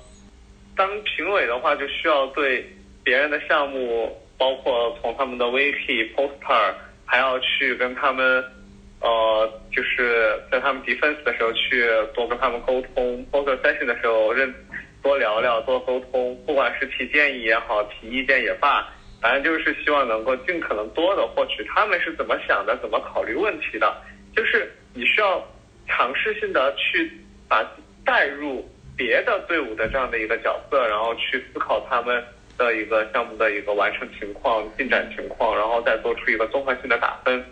[0.77, 2.65] 当评委的话，就需要对。
[3.03, 6.71] 别人的项目，包括从他们的 wiki poster，
[7.03, 8.45] 还要去跟他们，
[8.99, 14.53] 呃，就是在他们 defense 的时候去多跟他们沟通，poster session 的时候认
[15.01, 18.87] 多聊聊，多沟通，不管是提建议也好，提意见也罢，
[19.19, 23.91] 反正就是希望能够尽可能多的获取他们是怎么想的，怎么考虑问题的，
[24.35, 25.43] 就是你需要
[25.87, 27.11] 尝试性的去
[27.49, 27.63] 把
[28.11, 32.21] 带入别的队伍的这样的一个角色，然后去思考他们。
[32.57, 37.43] 的一个项目的一个完成情况、进展情况，然后再做出一个综合性的打分，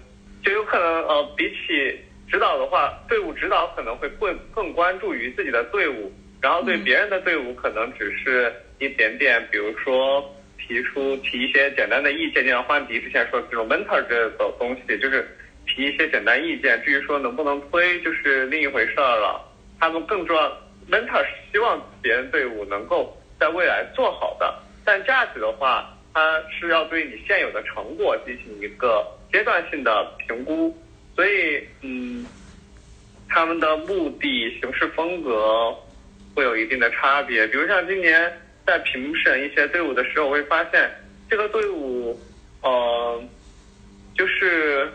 [0.43, 1.97] 就有可能呃，比起
[2.29, 10.23] 指导的话，队伍指导可能会更更关注于自己的队伍，然后对别人的队伍可能只是一点点，比如说
[10.59, 15.27] 提出提一些简单的意见，就像欢迪之前说的这种 mentor 这个东西，就是
[15.65, 19.41] 提一些简单意见，至于说能不能推，就是另一回事儿了。
[19.79, 20.49] 他们更重要
[20.89, 24.53] ，mentor 是希望别人队伍能够在未来做好的。
[24.83, 30.75] 但价值的话，它是要对你现有的成果进行一个阶段性的评估，
[31.15, 32.25] 所以，嗯，
[33.29, 35.71] 他们的目的、行事风格
[36.33, 37.45] 会有一定的差别。
[37.47, 38.31] 比如像今年
[38.65, 40.89] 在评审一些队伍的时候，我会发现
[41.29, 42.19] 这个队伍，
[42.63, 43.23] 呃，
[44.15, 44.91] 就是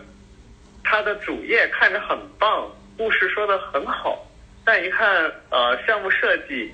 [0.83, 4.24] 他的主页看着很棒，故事说的很好，
[4.65, 6.73] 但一看，呃，项目设计。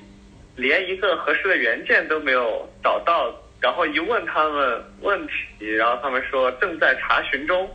[0.58, 7.68] 连一个合适的原件都没有找到，然后一问他们问题，然后他们说正在查询中，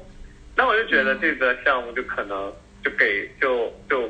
[0.55, 2.53] 那我就觉得这个项目就可能
[2.85, 4.09] 就给就就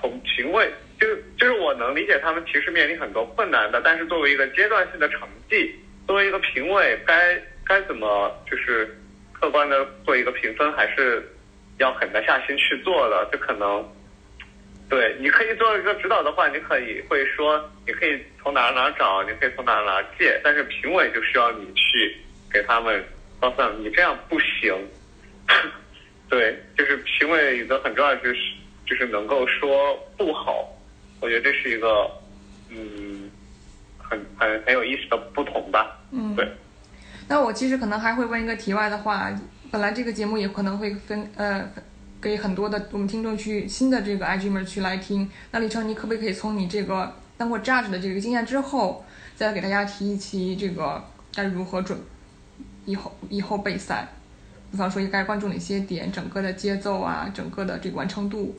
[0.00, 1.06] 从评委就
[1.36, 8.98] 就是我能理解他们其实面临很多困难的，但是作为一个阶段性的成绩，作为一个评委该该怎么就是
[9.38, 11.22] 客观的做一个评分，还是
[11.76, 13.86] 要狠得下心去做的，就可能。
[14.88, 22.16] 对，你可以做一个指导的话，你可以会说，你可以从哪哪找，你可以从哪哪借，但是评委就需要你去
[22.50, 23.04] 给他们
[23.38, 24.74] 告诉你这样不行。
[26.30, 28.36] 对，就是评委一个很重要就是
[28.86, 30.66] 就是能够说不好，
[31.20, 32.10] 我觉得这是一个
[32.70, 33.30] 嗯
[33.98, 35.98] 很很很有意思的不同吧。
[36.12, 36.48] 嗯，对。
[37.28, 39.30] 那我其实可能还会问一个题外的话，
[39.70, 41.70] 本来这个节目也可能会分呃。
[42.20, 49.04] 给很多的我们听众去新的这个 i g 们去来听，那李成，你可不可以从你这个当过 judge 的这个经验之后，
[49.36, 51.02] 再给大家提一提这个
[51.34, 51.98] 该如何准
[52.84, 54.08] 以后以后备赛？
[54.70, 56.10] 比方说，应该关注哪些点？
[56.12, 58.58] 整个的节奏啊，整个的这个完成度。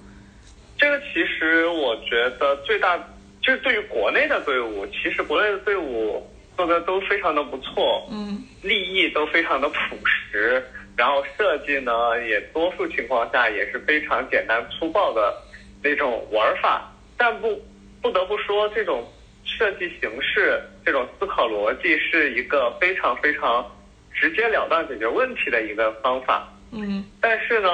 [0.77, 2.97] 这个其实我觉得最大
[3.41, 9.97] 就是对于国内的队伍，其实国内的队伍做的都非常的不错，嗯，立意都非常的朴
[10.31, 10.63] 实。
[10.99, 15.33] 然后设计呢，也多数情况下也是非常简单粗暴的
[15.81, 17.57] 那种玩法，但不
[18.01, 19.09] 不得不说，这种
[19.45, 23.65] 设计形式、这种思考逻辑是一个非常非常
[24.13, 26.53] 直截了当解决问题的一个方法。
[26.73, 27.69] 嗯，但是呢，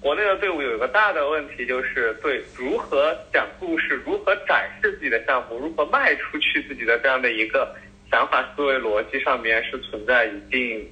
[0.00, 7.74] 国内的队伍有一个大的问题，就是对如何讲故事、如何展示自己的项目、如何卖出去自己的这样的一个。
[8.08, 10.88] 想法思维逻辑上面是存在一定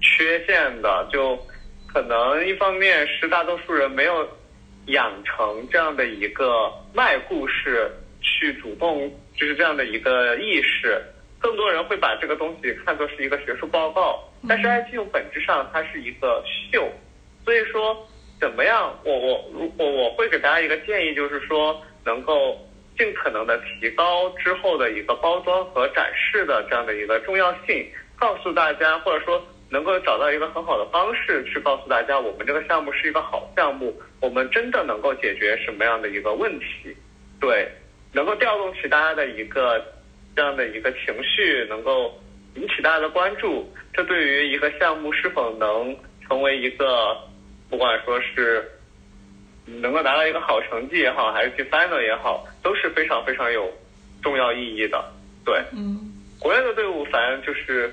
[0.00, 1.38] 缺陷的，就
[1.86, 4.28] 可能一方面是大多数人没有
[4.86, 11.02] 养成这样的一个卖故事去主动就是这样的一个意识，
[11.38, 16.88] 更多人会把这个东西看作是一个学术报告，但是 IGM 本质上它是一个秀，
[17.44, 18.06] 所以说
[18.40, 22.58] 怎么样，我我如我我会给大家一个建议，就是说能够。
[22.98, 27.86] 尽可能的提高之后的一个包装和展示的这样的一个重要性，
[28.18, 36.96] 告诉大家，或者说能够找到一个很好的方式去告诉大家，我们这个项目是一个好项目，我们真的能够解决什么样的一个问题，
[37.40, 37.68] 对，
[38.12, 39.84] 能够调动起大家的一个
[40.34, 42.12] 这样的一个情绪，能够
[42.54, 47.16] 引起大家的关注，这对于一个项目是否能成为一个，
[47.68, 48.70] 不管说是。
[49.80, 53.68] 能够拿到一个好成绩也好，还是去 final 也好，都是非常非常有
[54.22, 55.04] 重要意义的。
[55.44, 55.98] 对，嗯，
[56.38, 57.92] 国内的队伍反正就是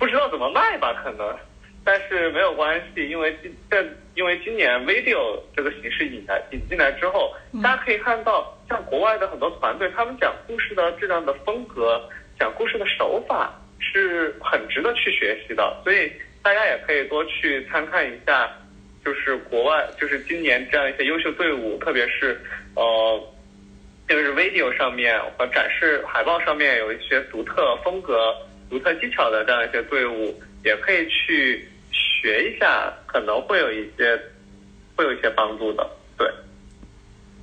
[0.00, 1.36] 不知道怎么卖吧，可能，
[1.84, 3.36] 但是没有关系，因为
[3.70, 3.84] 在
[4.14, 12.00] 因为今年 video 这个形式引来引进来之后，大家可以看到，像国外的很多团队，他们讲故事的质量的风格，
[12.38, 16.10] 讲故事的手法是很值得去学习的，所以
[16.42, 18.50] 大家也可以多去参看一下。
[19.02, 22.38] 就是国外，就是今年这样一些优秀队伍，特别是
[22.74, 23.18] 呃，
[24.06, 28.36] 就是 video 上面和展示海报上面有一些独特风格、
[28.70, 34.18] 独特技巧的这样一些队伍，也可以去学一下，可能会有一些
[34.94, 35.90] 会有一些帮助的。
[36.16, 36.30] 对，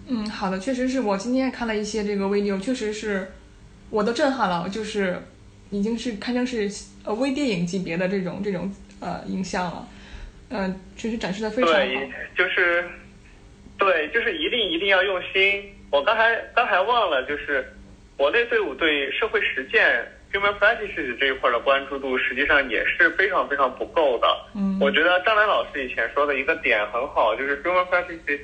[0.08, 3.30] 嗯，好的，确实是我今天看了一些这个 video，确实是
[3.90, 5.22] 我都震撼了，就是
[5.70, 6.70] 已经是堪称是
[7.04, 9.88] 呃微电影级别的这种这种呃影像了。
[10.50, 11.78] 嗯，确实展示的非常好。
[11.78, 12.88] 对，就是，
[13.78, 15.62] 对，就是一定一定要用心。
[15.92, 17.68] 我刚才刚才忘了，就是
[18.16, 24.28] 国内队伍对社会实践 human practices 这一块的关注度，实际上也是非常非常不够的。
[24.56, 28.40] 嗯，我觉得张楠老师以前说的一个点很好，就是 human practices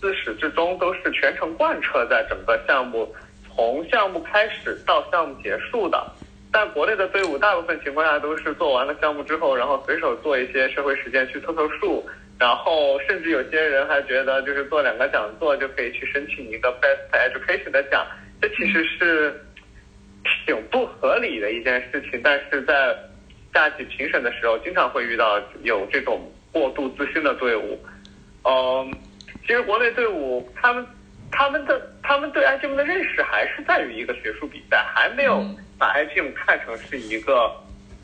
[0.00, 3.14] 自始至终都是全程贯彻在整个项目，
[3.46, 6.06] 从项目开始到项目结束的。
[6.52, 12.06] 但国内的队伍大部分情况下都是做完了项目之后，然后随手做一些社会实践去凑凑数，
[12.38, 18.06] 然后甚至有些人还觉得就是做两个讲座就可以去申请一个 Best Education 的奖，
[18.40, 19.34] 这其实是
[20.46, 22.20] 挺不合理的一件事情。
[22.22, 22.96] 但是在
[23.52, 26.20] 下级评审的时候，经常会遇到有这种
[26.52, 27.78] 过度自信的队伍。
[28.44, 28.92] 嗯，
[29.42, 30.86] 其实国内队伍他们
[31.30, 35.44] 他们的他们对 IGM 的认识还是在于一个学术比赛，还没有。
[35.76, 37.50] 把 IGM 看成是一个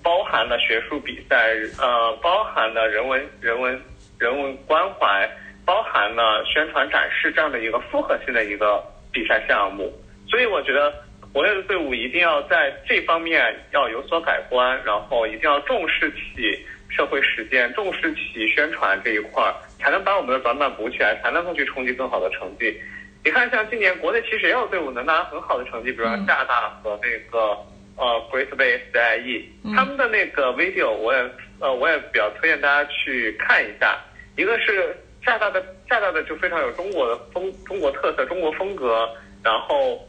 [0.03, 3.81] 包含了学术比赛，呃，包含了人文、人文、
[4.19, 5.31] 人文关怀，
[5.65, 9.93] 包含了宣传展示这样的一个复合性的一个比赛项目。
[10.29, 10.93] 所以我觉得
[11.33, 22.77] 国内的队伍一定要在这方面要有所改观，然后一定要重视起社会实践，重视起宣传这一块儿，才能把我们的短板补起来，才能够去冲击更好的成绩。
[23.25, 27.57] 你看，像今年国内其实也有队伍能拿很好的成绩，比如说厦大和那个
[27.97, 29.45] 呃 Great Bay SIE，
[29.77, 33.99] 他们的那个 video 我也呃我也比较推荐大家去看一下。
[34.37, 39.07] 一个是厦大的厦大的就非常有中国的风中国特色中国风格，
[39.45, 40.01] 然后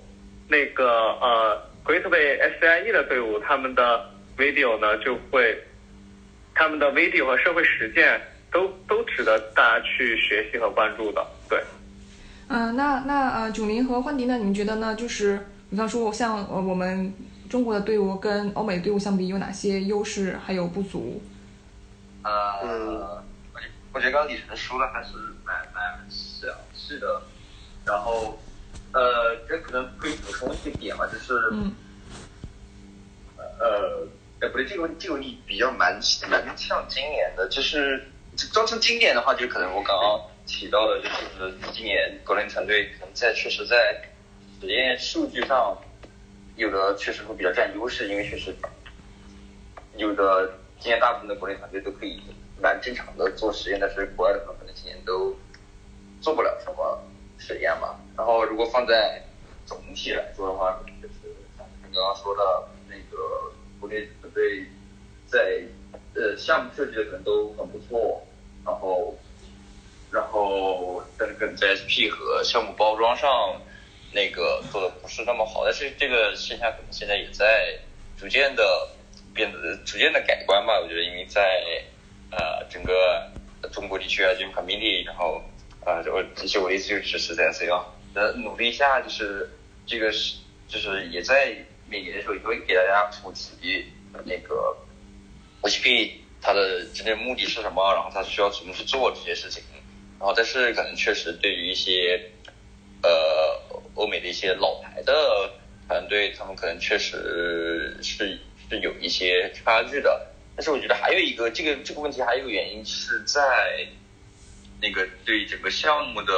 [0.52, 0.86] 那个
[1.22, 5.58] 呃 great waysie 的队伍他们的 video 呢就会
[6.54, 8.20] 他们的 video 和社会实践
[8.52, 11.64] 都都值得大家去学习和关注的，对。
[12.50, 14.38] 嗯，那那呃，九零和欢迪呢？
[14.38, 14.94] 你们觉得呢？
[14.94, 17.14] 就是比方说，像呃我们
[17.50, 21.22] 中国的队伍跟欧美队伍相比，有哪些优势还有不足？
[22.24, 23.24] 呃，
[23.94, 25.14] 我觉得刚刚李晨说的还是
[25.46, 27.22] 蛮蛮详细的。
[27.86, 28.38] 然后，
[28.93, 31.34] 呃，这可能可以补充一点嘛，就是，
[33.38, 34.08] 呃，
[34.41, 35.99] 哎不对，这个问这个问题比较蛮
[36.30, 38.08] 蛮像今年的，就是
[38.51, 40.21] 装成经典的话，就可能我刚刚。
[40.47, 44.01] 提到的就是今年国内团队可能在确实在
[44.59, 45.78] 实验数据上，
[46.57, 48.53] 有的确实会比较占优势，因为确实
[49.95, 52.22] 有的今年大部分的国内团队都可以
[52.61, 55.34] 蛮正常的做实验，但是国外的可能今年都
[56.20, 57.01] 做不了什么
[57.42, 58.00] 实验嘛。
[58.16, 59.22] 然后如果放在
[59.66, 62.42] 总体来说的话，就是像刚刚说的
[62.88, 64.66] 那个国内团队
[65.26, 65.64] 在
[66.14, 68.22] 呃项目设计的可能都很不错，
[68.66, 69.18] 然后。
[70.14, 73.30] 然后，但是跟在 SP 和项目包装上，
[74.12, 77.80] 那个做的不是那么好，但是这个现象可能现在也在
[78.18, 78.89] 逐渐的
[79.34, 80.78] 变得逐渐的改观吧。
[80.82, 81.82] 我觉得，因为在
[82.30, 83.32] 呃整个
[83.72, 85.42] 中国地区啊，就 community，然后
[85.86, 89.49] 啊，我其实我的意思就是在 C 啊那努力一下，就是
[89.86, 91.55] 这个是就是也在
[91.89, 93.86] 每年的时候也会给大家普及
[94.25, 94.77] 那个
[95.63, 96.11] HP
[96.41, 99.63] 它的真正目的是什么，然后它需要怎么去做这些事情。
[100.19, 102.29] 然后但是可能确实对于一些
[103.01, 103.59] 呃
[103.95, 105.51] 欧美的一些老牌的
[105.88, 110.27] 团队，他们可能确实是是有一些差距的。
[110.55, 113.88] 但是我觉得还有一个这个这个问题还有一个原因是在
[114.82, 116.34] 那个对整个项目的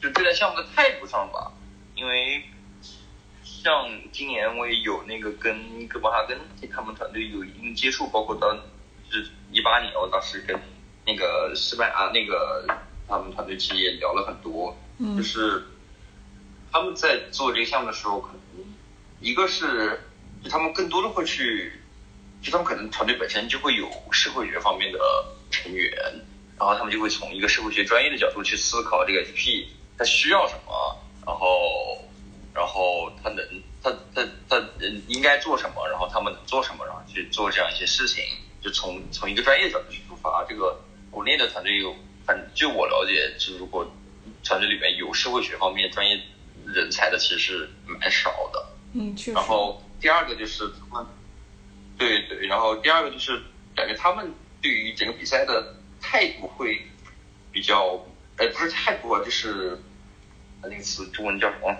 [0.00, 1.52] 就对待项目的态度上吧，
[1.94, 2.44] 因为
[3.42, 6.38] 像今年我也有那个跟哥本哈根
[6.70, 8.54] 他们团队有一定接触，包括到
[9.10, 10.60] 是一八年我当时跟
[11.06, 12.66] 那个西班牙那个
[13.08, 15.16] 他们团队其实也聊了很多，嗯。
[15.16, 15.64] 就是
[16.70, 18.64] 他们在做这个项目的时候，可能
[19.20, 20.00] 一个是
[20.42, 21.72] 就他们更多的会去，
[22.42, 24.98] 就他们可能团队本身就会有社会学方面的
[25.50, 25.92] 成员，
[26.62, 29.66] 然后他们就会从一个社会学专业的角度去思考这个 HP
[29.98, 30.96] 它需要什么，
[31.26, 31.98] 然后
[32.54, 33.44] 然后它能
[33.82, 38.22] 它它它嗯应该做什么，然后他们能做什么，然后去做这样一些事情，
[38.62, 40.44] 就从从一个专业角度去出发。
[40.48, 41.92] 这个国内的团队有，
[42.24, 43.84] 反正就我了解，就如果
[44.44, 46.16] 团队里面有社会学方面专业
[46.64, 48.64] 人才的，其实是蛮少的。
[48.94, 49.42] 嗯，确实然。
[49.42, 51.04] 后第二个就是他们，
[51.98, 53.42] 对对，然后第二个就是
[53.74, 55.74] 感觉他们对于整个比赛的
[56.12, 56.78] 态度会
[57.50, 58.04] 比较，
[58.36, 59.78] 呃，不是态度啊，就是
[60.62, 61.74] 那个词中文叫什么？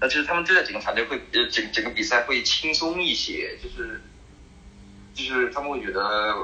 [0.00, 4.00] 那就是他们对待整个团队会，呃，整整个比赛会轻松一些，就是
[5.12, 6.00] 就是他们会觉得，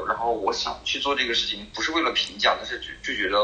[0.09, 3.39] 然后我想去做这个事情，不是为了评奖，但是就就觉得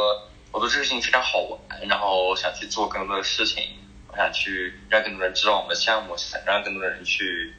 [0.52, 3.64] 我做这个事情非常好玩，然后想去做更多的事情，
[4.09, 7.54] 我想去让更多人知道我们的项目，想让更多的人去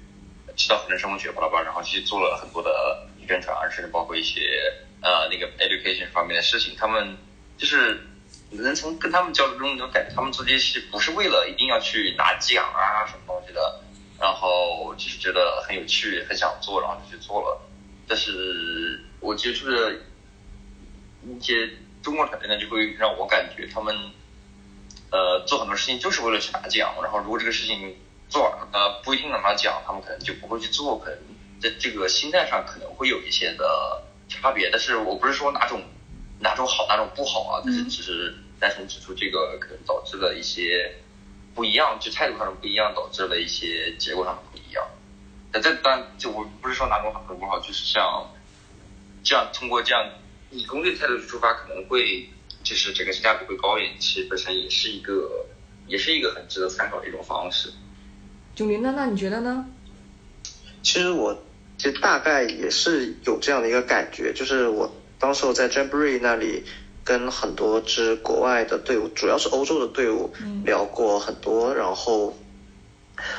[0.55, 4.39] 知道合成生物学巴拉巴拉，然后去做了很多的宣传，甚至包括一些
[5.01, 7.17] 呃那个 education 方面的事情，他们
[7.57, 8.01] 就是
[8.51, 13.81] 能从跟他们交流中能感觉他们做这些事不是为了一定要去拿奖啊什么东西的，
[14.19, 17.61] 然后就是觉得很有趣，很想做，然后就去做了。
[18.07, 19.93] 但是我接触的
[21.25, 21.69] 一些
[22.01, 23.93] 中国团队呢，就会让我感觉他们
[25.11, 27.95] 呃做很多事情就是为了去拿奖，然后如果这个事情
[28.29, 31.19] 做完了不一定能拿奖，他们可能就不会去做，可能
[31.61, 34.69] 在这个心态上可能会有一些的差别。
[34.71, 35.81] 但是我不是说哪种
[36.39, 40.95] 哪种好哪种不好啊，但是只是单纯指出这个可能导致了一些
[41.55, 44.85] 不一样，就态度上的不一样，导致了一些结果上的不一样。
[45.51, 48.29] 但这当然就我不是说哪种好哪种不好，就是像
[49.23, 50.09] 这样通过这样
[50.51, 52.29] 以攻略态度去出发，可能会
[52.63, 55.45] 就是整个性价比会高一点，其实本身也是一个
[55.87, 57.71] 也是一个很值得参考的一种方式。
[58.53, 58.93] 九零呢？
[58.95, 59.65] 那你觉得呢？
[60.83, 61.43] 其实我
[61.77, 66.63] 其实大概也是有这样的一个感觉，就是我当时候在 Jamboree 那里
[67.03, 70.31] 跟很多支国外的队伍，主要是欧洲的队伍
[70.65, 72.35] 聊过很多，然后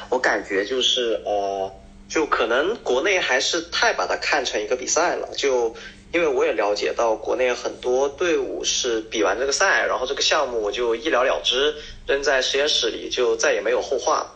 [0.08, 1.72] 我感觉就是呃，
[2.08, 5.74] 就可能国内还是太把它看成一个比赛了，就
[6.12, 11.74] 因为我也了解到国内很多队伍是比完这个赛，然后这个项目我就一了了之，
[12.06, 14.34] 扔在实验室里就再也没有后话。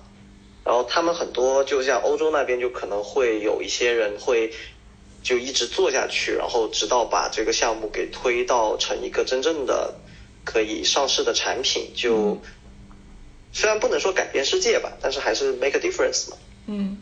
[0.64, 4.52] 然后他们很多就像欧洲那边就可能会有一些人会
[5.22, 9.94] 就一直做下去，然后直到把这个项目给推到成一个真正的
[10.44, 12.40] 可以上市的产品，就
[13.52, 16.36] 虽然不能说改变世界吧，但是还是 make a difference 嘛。
[16.66, 16.98] 嗯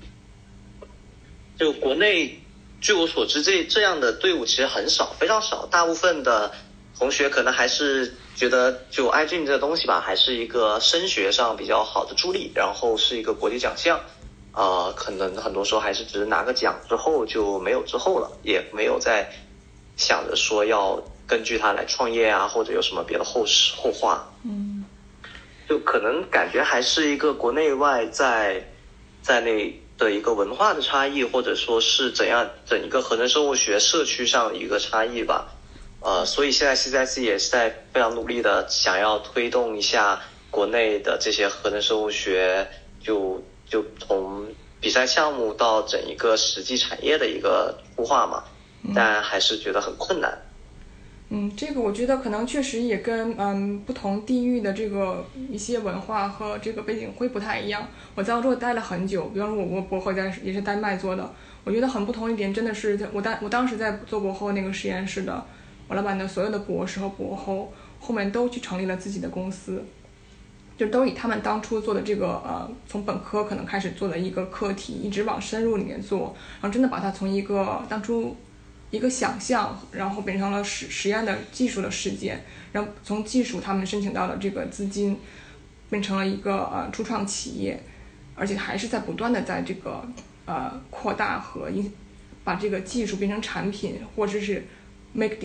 [1.58, 2.40] 就国内，
[2.80, 5.66] 据我所知，这这样的队伍其实很少，非常少。
[5.66, 6.54] 大部分的
[7.00, 13.98] 同学可能还是觉得，就 iGen 这个东西吧，还是一个升学上比较好的助力，然后是一个国际奖项。
[14.52, 19.32] 呃，可能很多时候还是只是拿个奖之后就没有之后了，也没有再
[19.96, 24.30] 想着说要根据它来创业啊，或者有什么别的后事后话。
[24.44, 24.84] 嗯
[25.66, 28.68] 就可能感觉还是一个国内外在
[29.22, 35.46] 在内的一个文化的差异，或者说是怎样整一个合成生物学社区上的一个差异吧。
[36.00, 40.20] 呃，所以现在 CCIC 也是在非常努力的想要推动一下
[40.50, 42.66] 国内的这些合成生物学，
[43.00, 44.46] 就就从
[44.80, 48.44] 比赛项目到整一个实际产业的一个孵化嘛，
[48.94, 50.38] 但还是觉得很困难。
[51.28, 57.86] 嗯，这个我觉得可能确实也跟嗯不同地域的这个一些文化和这个背景会不太一样。
[58.16, 61.32] 我在澳洲待了很久，比方说我我博后在也是丹麦做的，
[61.62, 65.44] 我觉得很不同一点，真的是我当我当时在做博后那个实验室的，
[65.90, 69.84] 我老板的所有的博士和博后后面都去成立了自己的公司，
[70.78, 78.36] 就都以他们当初做的这个呃从本科可能开始做的一个课题，一直往深入里面做，然后真的把它从一个当初。
[78.92, 85.16] 一个想象，然后变成了实实验的技术的实践，然后从技术他们申请到了这个资金，
[85.88, 87.80] 变成了一个呃初创企业，
[88.34, 90.04] 而且还是在不断的在这个
[90.44, 91.92] 呃扩大和影
[92.42, 94.66] 把这个技术变成产品，或者是
[95.12, 95.36] make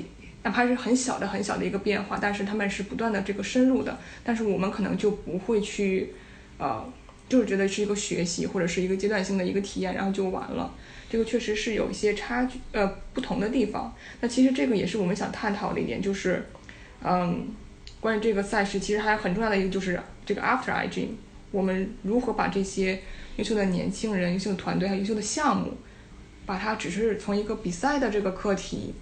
[0.45, 6.13] 哪怕是很小的很小的一个变化，但是他们是不断的这个深入的，但是我们可能就不会去
[6.57, 6.87] 呃。
[7.27, 10.71] 就是觉得是一个学习或者是一个阶段性的一个体验，然后就完了。
[11.09, 12.85] 这个确实是有一些差距，呃，
[13.15, 13.91] 不同的地方。
[14.21, 16.45] 那其实这个也是我们想探讨的一点，就是，
[17.03, 17.47] 嗯，
[17.99, 21.13] 关于这个赛事，其实还有很重要的一个就是这个 After I Dream，
[21.49, 23.01] 我们如何把这些
[23.37, 25.73] 优秀的年轻人、优秀的团队还有优秀的项目，
[26.45, 28.93] 把它只是从一个比赛的这个课题，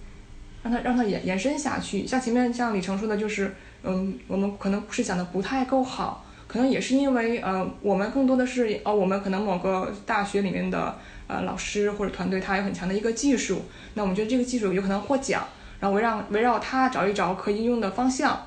[0.64, 2.04] 让它让它延延伸下去。
[2.04, 3.54] 像前面像李成说的，就是，
[3.84, 6.26] 嗯，我们可能是讲的不太够好。
[6.46, 10.96] 可能也是因为，呃，我们更多的是，哦，我们可能某个大学里面的，
[11.26, 13.62] 呃，老师或者团队，他有很强的一个技术，
[13.94, 15.42] 那我们觉得这个技术有可能获奖，
[15.80, 18.38] 然后围绕围绕它找一找可应用的方向，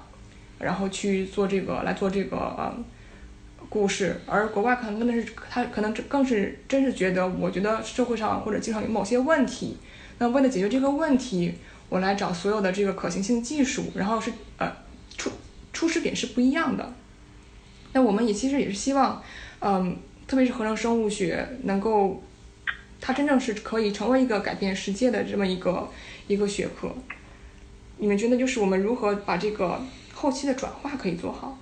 [0.59, 2.73] 然后去做这个来做这个呃
[3.67, 9.75] 故事，而国外可能真的是他可能更是真是觉得，我觉得社会上或者经常有某些问题，
[10.19, 11.55] 那为了解决这个问题，
[11.89, 14.71] 我来找所有的这个可行性技术，然后是呃
[15.17, 15.31] 出
[15.71, 16.93] 出始点是不一样的。
[17.93, 19.23] 那我们也其实也是希望，
[19.59, 22.21] 嗯，特别是合成生物学能够，
[22.99, 25.89] 它真正是可以成为一个改变世界的这么一个
[26.27, 26.93] 一个学科。
[27.97, 29.81] 你们觉得就是我们如何把这个
[30.13, 31.57] 后期的转化可以做好？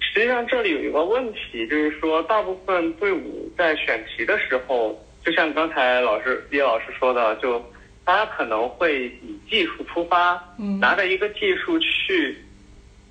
[0.00, 7.64] 实际上这里有一个问题，就是说大部分队伍在选题的时候，就像刚才老师叶老师说的，就
[8.04, 10.42] 大家可能会以技术出发，
[10.80, 12.36] 拿着一个技术去。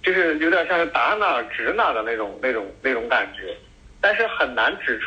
[0.03, 3.55] 就是有点像是打哪指哪的那种、那种、那种感觉，
[4.01, 5.05] 但是很难指出，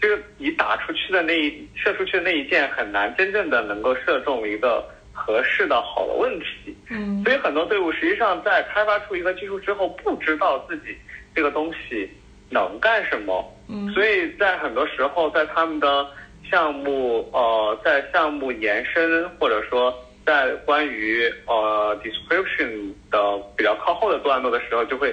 [0.00, 6.74] 就是你打出去的那一射出去的那一箭很难真正的能够射中一个合适的好的问题。
[6.88, 10.96] 嗯，所以很多队伍实际上在开发出一个技术之后，不知道自己
[11.34, 12.10] 这个东西
[12.48, 13.44] 能干什么。
[13.68, 16.10] 嗯，所以在很多时候，在他们的
[16.50, 19.94] 项目呃，在项目延伸或者说。
[20.26, 25.12] 在关于呃 description 的比较靠后的段落的时候，就会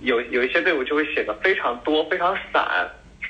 [0.00, 2.86] 有有一些队伍就会写的非常多非常散，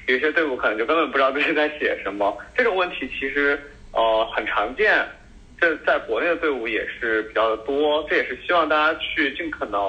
[0.09, 2.37] 有些队伍可能就根本不知道自己在写什么。
[2.55, 3.59] 这种问题其实
[3.93, 5.07] 呃很常见，
[5.59, 8.05] 这在国内的队伍也是比较多。
[8.11, 9.81] 这也是希望大家去尽可能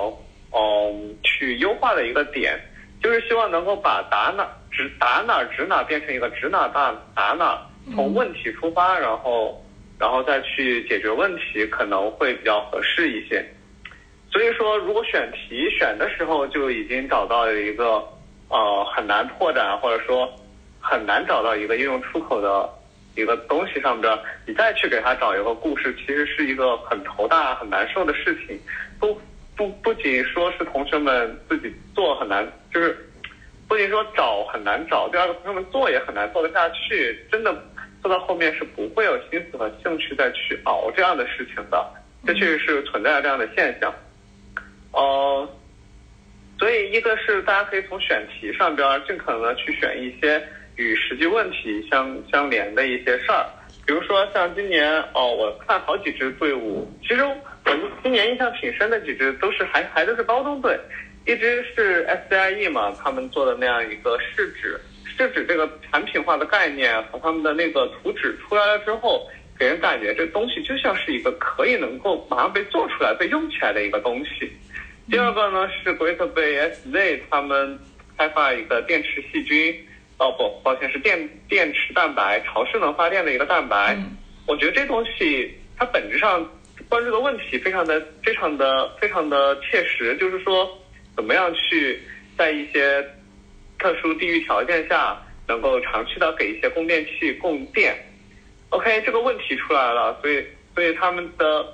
[0.55, 2.57] 嗯去优化的一个点，
[3.01, 7.62] 就是希望能够把打哪指打哪指哪变成一个指哪打打哪，
[7.94, 9.60] 从问题出发，然后。
[10.00, 13.46] 然后再去解决问题可能会比较合适一些，
[14.30, 18.04] 所以说如果选题选的时候就已经找到了一个
[18.50, 20.30] 呃很难拓展或者说
[20.82, 22.68] 很难找到一个应用出口的
[23.16, 28.60] 一个东西上边，你再去给他找一个故事，其实是一个很头大很难受的事情。
[29.00, 29.18] 不
[29.56, 32.98] 不不仅说是同学们自己做很难，就是
[33.68, 37.55] 不仅说找很难找，第二个他们做也很难做得下去，真的。
[38.03, 41.88] 做到后面是不会有心思和兴趣再去熬这样的事情的，
[42.28, 43.95] 这确实是存在这样的现象。
[44.91, 45.47] 哦，
[46.59, 50.45] 所以一个是大家可以从选题上边尽可能的去选一些
[50.76, 53.45] 与实际问题相相连的一些事儿，
[53.88, 60.78] 比如说像今年哦，我看好几支队伍，其实我们今年印象挺深的几支都是还还都是高中队，
[61.26, 64.80] 一直是 SCIE 嘛，他们做的那样一个试纸。
[65.16, 74.52] 试纸这个产品化的概念和他们的那个图纸出来了之后，给人感觉这东西就像是一个可以能够马上被做出来、被用起来的一个东西。
[75.10, 77.78] 第二个呢是 Great Bay SZ 他们
[78.18, 79.76] 开发一个电池细菌，
[80.18, 83.96] 哦不，抱歉是电电池蛋白，潮湿能发电的一个蛋白。
[84.48, 86.44] 我觉得这东西它本质上
[86.90, 90.68] 关注的问题非常的、非常的、非常的切实，就是说
[91.16, 92.01] 怎么样去
[92.38, 93.05] 在一些。
[93.80, 97.93] 特殊地域条件下，能够长期的给一些供电器供电。
[98.70, 100.41] OK，这个问题出来了，所以
[100.74, 101.66] 所以他们的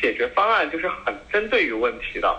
[0.00, 2.34] 解决方案就是很针对于问题的。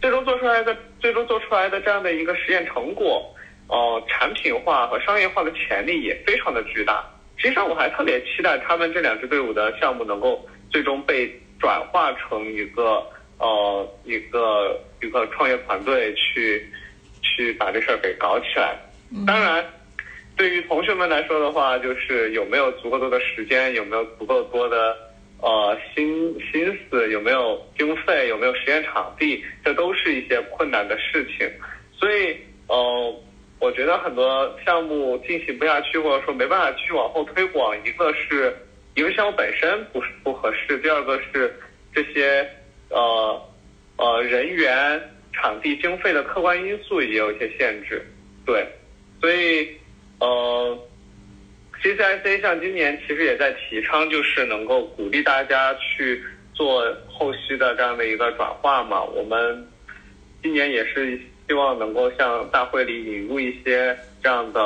[0.00, 3.30] 最终做出来的最终做出来的这样的一个实验成果，
[3.68, 7.04] 呃，产品化和商业化的潜力也非常的巨大。
[7.36, 11.30] 实际上，我还特别期待他们这两支队伍的项目能够最终被
[11.60, 13.06] 转化成一个
[13.42, 16.66] 呃一个一个创业团队去。
[17.24, 18.76] 去把这事儿给搞起来。
[19.24, 19.64] 当然，
[20.36, 24.94] 对于同学们来说的话，就是有没有足够多的时间，有没有足够多的
[25.40, 31.48] 呃心心思，有没有经费，有没有实验场地，这都是一些困难的事情。
[31.96, 32.36] 所以，
[32.66, 33.22] 呃，
[33.60, 38.54] 我觉得很多项目进行不下去，或者说没办法继续往后推广，一个是
[38.94, 41.54] 一个项目本身不是不合适，第二个是
[41.94, 42.46] 这些
[42.92, 43.42] 呃
[43.96, 45.02] 呃人员。
[45.34, 48.04] 场地经费的客观因素也有一些限制，
[48.44, 48.66] 对，
[49.18, 49.66] 所以
[50.20, 50.78] 呃
[51.82, 56.22] ，CCIC 像今年其实也在提倡，就是能够鼓励大家去
[56.52, 59.02] 做后续的这样的一个转化嘛。
[59.02, 59.66] 我们
[60.42, 61.18] 今年也是
[61.48, 64.60] 希望能够向大会里引入一些这样的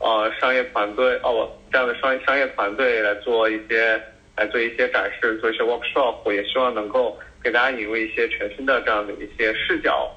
[0.00, 4.02] 呃商业团队哦，这样的商商业团队来做一些
[4.36, 10.10] 来做一些展示，做一些 workshop，也希望能够给大家引入一些全新的这样的一些视角。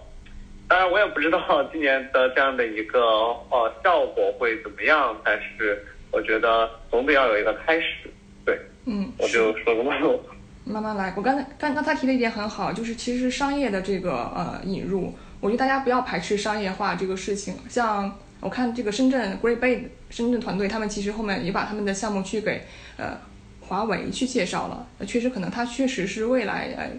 [0.68, 1.40] 当然，我也不知道
[1.72, 8.10] 今年的这样的一个呃效果会怎么样，但是我觉得总得要有一个开始。
[8.44, 10.24] 对，嗯，我就说这么多。
[10.64, 11.14] 慢慢来。
[11.16, 17.54] 我刚才刚刚才提的一点很好，就是其实商业的这个呃引入，我觉得大家不要排斥商业化这个事情。
[17.70, 22.62] 像我看这个深圳 Great Bay 深圳团队，他们其实后面也把他们的项目去给
[22.98, 23.16] 呃
[23.62, 24.88] 华为去介绍了。
[24.98, 26.90] 呃确实，可能它确实是未来呃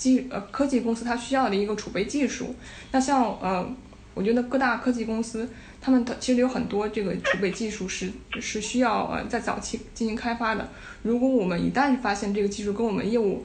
[0.00, 2.54] 技呃科技公司它需要的一个储备技术。
[2.90, 3.68] 那像呃，
[4.14, 5.46] 我觉得各大科技公司，
[5.78, 10.66] 他们的其实有很多这个储备技术是是需要呃在早期进行开发的。
[11.02, 13.44] 如果我们一旦发现这个技术跟我们业务，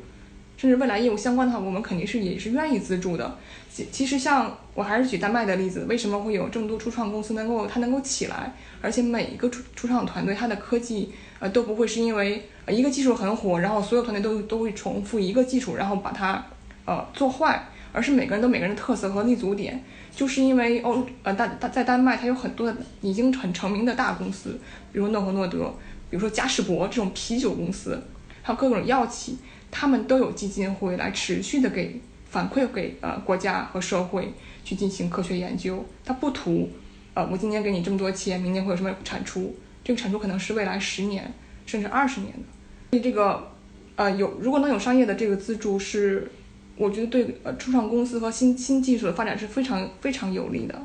[0.56, 3.38] 甚至未来业务相关的话，我们肯定是也是愿意资助的。
[3.70, 16.44] 其其实像我还是举丹麦的例子，为什么会有这么多初创公司能够它能够起来，而且每一个初初创团队它的科技呃都不会是因为一个技术很火，然后所有团队都都会重复一个技术，然后把它
[16.86, 19.84] 呃做坏，而是每个人都每个人的特色和立足点。
[20.16, 24.58] 就是因为欧呃大大在丹麦，它有很多的已经很成名的大公司，
[24.94, 25.66] 比如诺和诺德，
[26.10, 28.02] 比如说嘉士伯这种啤酒公司，
[28.42, 29.38] 还有各种药企，
[29.70, 34.34] 他们都有基金会来持续的给反馈给呃国家和社会
[34.64, 35.84] 去进行科学研究。
[36.06, 36.70] 它不图
[37.14, 39.54] 呃我今年给你这么多钱，明年会有什么产出，
[39.86, 41.34] 这个产出可能是未来十年
[41.66, 42.44] 甚至二十年的。
[42.92, 43.52] 所以这个
[43.96, 46.30] 呃有如果能有商业的这个资助是。
[46.78, 50.78] 我觉得对呃初创公司和新新技术的发展是非常非常有利的。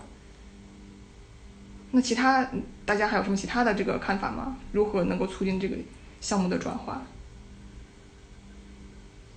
[1.91, 2.49] 那其他
[2.85, 4.57] 大家还有什么其他的这个看法吗？
[4.71, 5.75] 如何能够促进这个
[6.21, 7.05] 项目的转化？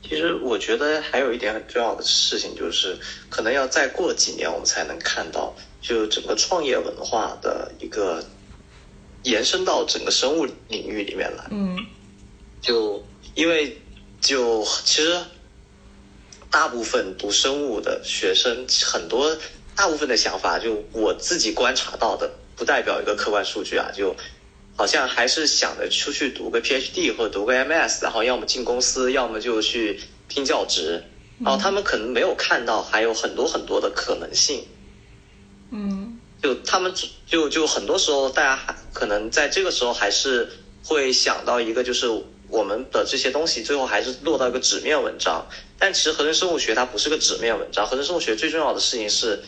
[0.03, 2.99] 其实我觉得还有一点很重要的事情，就是
[3.31, 8.23] 可能要再过几年，我们才能看到，就整个创业文化的一个
[9.23, 11.45] 延伸到整个生物领域里面来。
[11.51, 11.77] 嗯，
[12.61, 13.03] 就
[13.35, 13.77] 因为
[14.21, 15.19] 就其实
[16.49, 19.37] 大部分读生物的学生，很多
[19.75, 24.15] 大部分的想法，就我自己观察到的，不代表一个客观数据啊，就
[24.75, 31.03] 好像还是想着出去读个 PhD 或者读个 MS，然后要么进公司，要么就去拼教职，
[31.39, 34.65] 然后他们可能没有看到还有很多很多的可能性。
[35.71, 36.02] 嗯
[36.43, 36.93] 就他们
[37.25, 40.49] 就就很多时候，大家还可能在这个时候还是
[40.83, 42.09] 会想到一个，就是
[42.49, 45.47] 我们的这些东西最后还是落到一个纸面文章。
[45.79, 49.41] 但其实合成生物学它不是个纸面文章，合成生物学最重要的事情是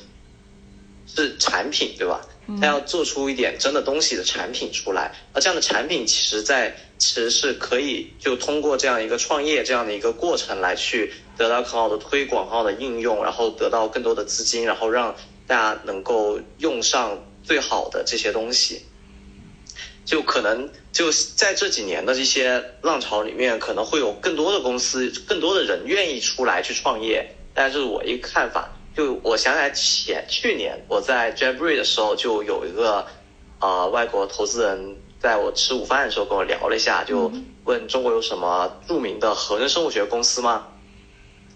[1.06, 2.26] 是产品，对吧？
[2.62, 15.16] 它要做出一点真的东西的产品出来，而这样的产品其实在其实是可以就通过这样一个创业这样的一个过程来去得到很好的推广、很好的应用，然后得到更多的资金，然后让
[15.48, 18.86] 大家能够用上最好的这些东西。
[20.06, 27.36] 就可能就在这几年的这些浪潮里面，可能会有更多的公司、更多的人愿意出来去创业。
[27.56, 33.08] 但是我一个看法，就我想起来前去年我在 Jamboree 的时候，就有一个
[33.60, 37.32] 呃外国投资人在我吃午饭的时候跟我聊了一下，就
[37.64, 40.68] 问中国有什么著名的合成生物学公司吗？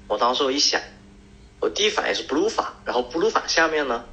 [0.07, 0.81] 我当时我一想，
[1.59, 4.05] 我第一反应是 Blue 法，然后 Blue 法下面呢？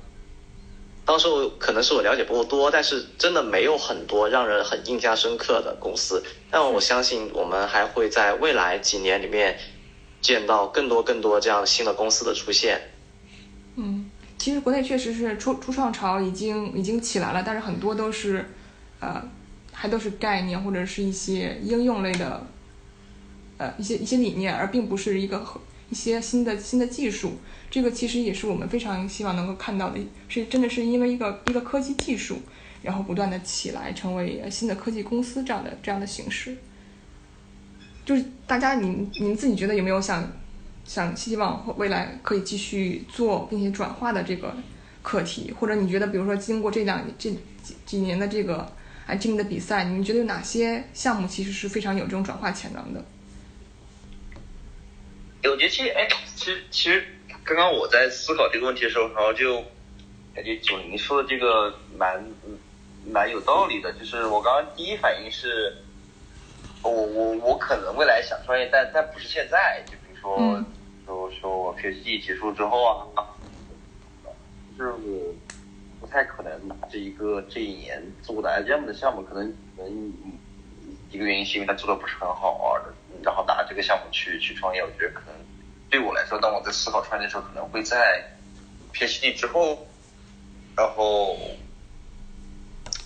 [1.05, 6.21] 当时我可能是我了解不够多，但是真的没有很多让人很印象深刻的公司。
[6.51, 9.57] 但我相信我们还会在未来几年里面
[10.21, 12.81] 见到更多更多这样新的公司的出现。
[13.77, 18.45] 嗯，其实国内确实是初初创潮已经已经起来了，但是很多都是
[18.99, 19.23] 呃
[19.73, 22.45] 还都是概念或者是一些应用类的
[23.59, 27.35] 呃一些一些理念，而并不是一个很一些新的新的技术。
[27.69, 32.39] 这个其实也是我们非常希望能够看到的，是真的是因为一个一个科技技术，
[32.83, 36.57] 然后不断的起来，成为新的科技公司这样的这样的形式。
[38.05, 40.33] 就是大家你你们自己觉得有没有想
[40.85, 44.57] 想希望未来可以继续做并且转化的这个
[45.03, 47.31] 课题，或者你觉得比如说经过这两这
[47.63, 48.73] 几几年的这个
[49.07, 53.05] i g 的比赛，你们觉得有哪些项目其实是非常有这种转化潜能的？
[55.49, 57.05] 我觉得其实，哎，其实其实
[57.45, 59.63] 刚刚我在思考这个问题的时候，然后就
[60.35, 62.25] 感觉九零说的这个蛮
[63.07, 63.93] 蛮有道理的。
[63.95, 65.77] 就是我刚刚第一反应是，
[66.83, 69.83] 我我我可能未来想创业，但但不是现在。
[69.87, 70.65] 就比如说，嗯
[71.07, 73.07] 说说我 PhD 结束之后啊，
[74.77, 75.33] 就是我
[76.01, 80.13] 不太可能拿着一个这一年做的 IGM 的项目，可能可能
[81.11, 82.83] 一个原因是因为他做的不是很好啊，
[83.23, 85.35] 然后拿这个项目去去创业，我觉得可能
[85.91, 88.25] 对我来说，当我在思考创业的时候，可能会在
[88.93, 89.87] PhD 之后，
[90.77, 91.37] 然后，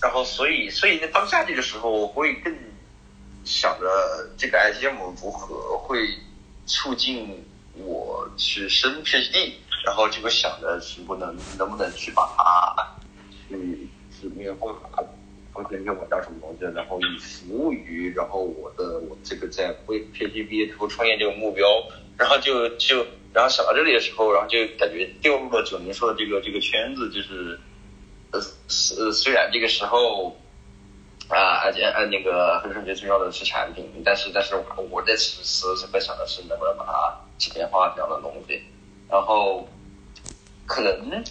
[0.01, 2.55] 然后所以所以在当下这个时候，我会更
[3.43, 6.07] 想着这个 IGM 如何会
[6.65, 7.45] 促进
[7.75, 9.53] 我去升 PhD，
[9.85, 12.87] 然后就会想着是不能能不能去把它
[13.49, 14.53] 去是那个
[15.61, 15.69] 方法。
[15.69, 21.67] 放成一个网站什么东西，然后以服务于，然后我的我这个在为 PhD 毕业之后创业这个目标，
[22.17, 27.59] 然后就就然后想到这里的时候，然后就感觉掉入了九零说的这个这个圈子，就是
[28.31, 30.35] 呃虽虽然这个时候
[31.29, 34.55] 啊而且呃那个恒生最重要的是产品，但是但是
[34.89, 38.61] 我在此时此刻想的是能不能把它简便化这样的东西，
[39.09, 39.67] 然后
[40.65, 41.23] 可能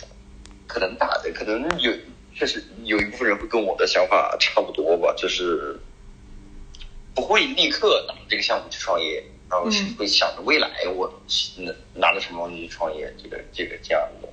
[0.68, 1.92] 可能打的可能有。
[2.40, 5.78] 确实有一部分人会跟我的想法差不多吧，就是
[7.14, 11.06] 不会立刻拿这个项目去创业，然后是会想着未来我
[11.58, 14.28] 拿拿着什么东西去创业，这个这个这样的。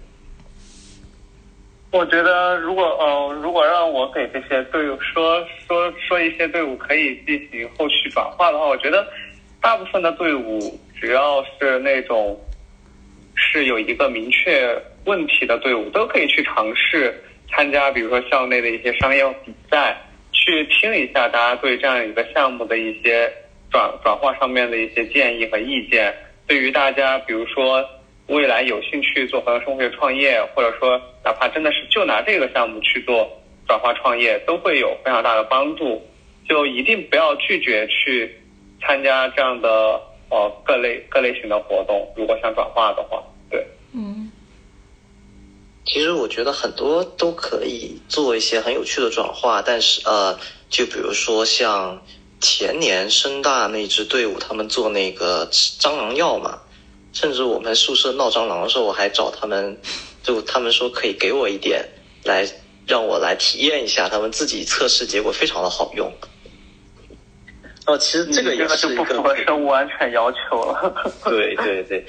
[1.91, 9.05] 我觉得，如果呃，如果让我给这些队伍说说说一些队伍可以进行后续转化的话，我觉得
[9.59, 12.39] 大部分的队伍只要是那种
[13.35, 17.21] 是有一个明确问题的队伍，都可以去尝试。
[17.49, 19.97] 参加比如说校内的一些商业比赛，
[20.31, 23.31] 去听一下大家对这样一个项目的一些
[23.71, 26.13] 转转化上面的一些建议和意见。
[26.45, 27.83] 对于大家，比如说
[28.27, 33.29] 未来有兴趣做合生物学创业，或者说哪怕真的是就拿这个项目去做
[33.67, 36.01] 转化创业，都会有非常大的帮助。
[36.47, 38.33] 就一定不要拒绝去
[38.81, 43.61] 参加这样的呃各类各类型的活动，如果想转化的话，对，
[43.93, 44.31] 嗯。
[45.87, 50.37] 其实我觉得很多都可以做一些很有趣的转化，但是呃，
[50.69, 52.01] 就比如说像
[52.41, 56.59] 前年深大那支队伍，他们做那个蟑螂药嘛，
[57.13, 59.77] 甚至我们宿舍闹蟑螂的时候，我还找他们，
[60.21, 61.87] 就他们说可以给我一点
[62.25, 62.45] 来
[62.85, 66.11] 让我来体验一下，他们自己测试结果非常的好用。
[67.85, 71.13] 哦，其实这个也是不符合生物安全要求了。
[71.23, 72.05] 对 对对。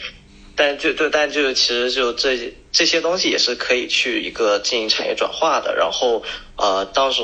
[0.59, 5.77] 但就对，但就其实就这这些东西也是可以去一个进行产业转化的。
[5.77, 6.25] 然后
[6.57, 7.23] 呃，当时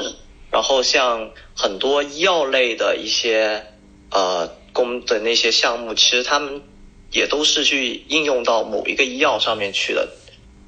[0.53, 3.67] 然后像很多医药类的一些
[4.13, 6.63] 呃工的那些项目，其实他们
[7.11, 10.09] 也都是去应用到某一个医药上面去的，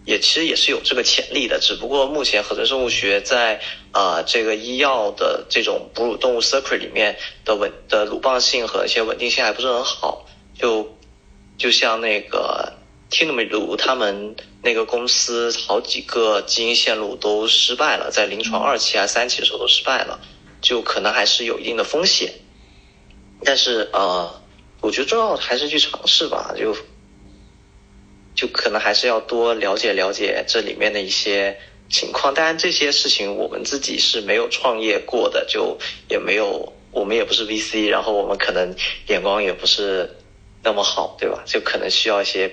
[0.05, 1.61] 也其实也是有这个潜力的。
[1.61, 3.61] 只不过目前合成生物学在
[3.93, 10.27] 呃这个医药的这种哺乳动物 circuit 里面的稳的鲁棒性和一些稳定性还不是很好，
[10.59, 10.96] 就。
[11.59, 12.75] 就像那个
[13.09, 20.21] t i n o m e 他们那个公司，好几个基因线路都失败了，在临床二期啊三期的时候都失败了，
[20.61, 22.33] 就可能还是有一定的风险。
[23.45, 24.43] 但是呃，
[24.81, 26.77] 我觉得重要还是去尝试吧，就
[28.35, 32.35] 就可能还是要多了解了解这里面的一些情况。
[32.35, 35.79] 当然这些事情我们自己是没有创业过的，就
[36.09, 38.75] 也没有，我们也不是 VC，然后我们可能
[39.09, 40.17] 眼光也不是。
[40.67, 41.41] 那么好，对吧？
[41.47, 42.51] 就可能需要一些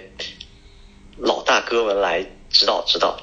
[1.17, 3.17] 老大哥们来指导指导。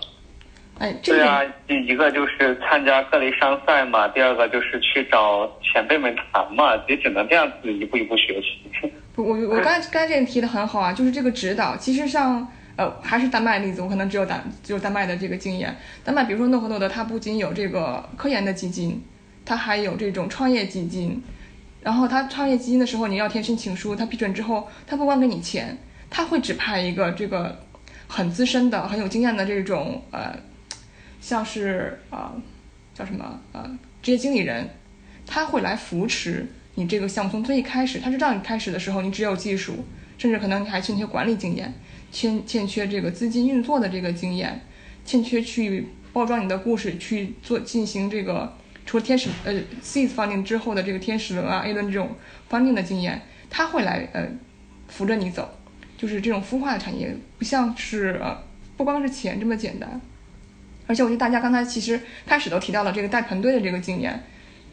[0.81, 8.93] 哎，对啊，第一个就是参加各类商赛嘛，第二个就是去找前辈们谈嘛，也只能这样子一步一步学习。
[9.15, 11.77] 我我刚刚这个提的很好啊，就是这个指导。
[11.77, 15.77] 其实像呃，还是丹麦例子，我可能只有丹只有丹麦的这个经验。
[16.03, 19.05] 丹麦比如说诺和诺德，它不仅有这个科研的基金，
[19.45, 21.23] 它还有这种创业基金。
[21.83, 25.79] 然后他创业基金的时候，你要填申请书，他批准之后，他不光给你钱，
[26.11, 27.59] 他会指派一个这个
[28.07, 30.39] 很资深的、很有经验的这种呃，
[31.23, 32.35] 像是啊
[32.95, 34.69] 叫什么呃职业经理人，
[35.27, 39.85] 他会来扶持你这个项目从最一开始，他知道你开始的时候你只有技术，
[40.19, 41.73] 甚至可能你还欠缺管理经验，
[42.13, 44.61] 欠欠缺这个资金运作的这个经验，
[45.07, 48.55] 欠缺去包装你的故事去做进行这个。
[48.91, 52.09] 除了天使呃 C 方定之后的这个天使轮啊 A 轮这种
[52.49, 54.27] 方定的经验，他会来呃
[54.89, 55.49] 扶着你走，
[55.97, 58.43] 就是这种孵化的产业不像是呃
[58.77, 60.01] 不光是钱这么简单，
[60.89, 64.25] 而且我觉得大家刚才其实开始都提到了这个带团队的这个经验，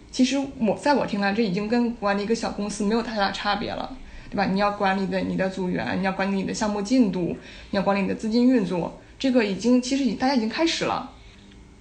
[0.10, 3.96] 其实我在我听来这已经跟管理一个小公司没有太大差别了，
[4.32, 4.46] 对吧？
[4.46, 7.38] 你要管理的你的组员，你要管理你的项目进度，
[7.70, 11.14] 你要管理你的资金运作，这个已经其实已大家已经开始了。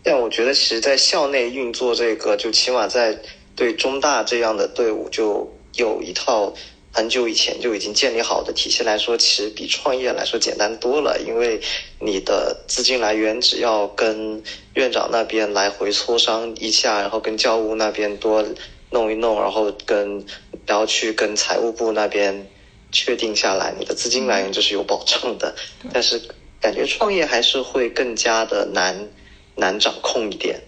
[0.09, 3.18] 但我觉得，其实，在校内运作这个，就起码在
[3.57, 6.54] 对中大这样的队伍，就有一套
[6.92, 11.61] 很久以前就已经建立好的体系来说，其实比创业来说简单多了，因为
[11.98, 14.40] 你的资金来源只要跟
[14.74, 18.44] 院长那边来回磋商一下，然后跟教务那边多
[18.90, 20.24] 弄一弄，然后跟
[20.66, 22.48] 然后去跟财务部那边
[22.92, 25.52] 确定下来，你的资金来源就是有保证的。
[25.92, 26.22] 但是
[26.61, 29.09] 感觉创业还是会更加的难
[29.57, 30.61] 难掌控一点。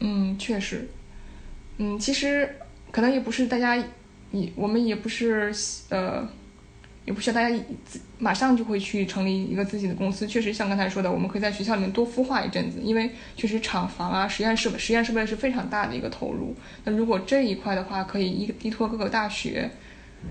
[0.00, 0.88] 嗯，确实，
[1.78, 2.56] 嗯，其实
[2.90, 3.76] 可能也不是大家。
[4.30, 5.50] 也我们也不是
[5.88, 6.28] 呃，
[7.06, 7.56] 也不需要大家
[8.18, 10.26] 马上就会去成立一个自己的公司。
[10.26, 16.54] 确实像刚才说的，我们可以在学校里面多孵化一阵子，因为确实厂房啊、实验室、实验设备是非常大的一个投入。
[16.84, 19.70] 那如果这一块的话，可以依依托各个大学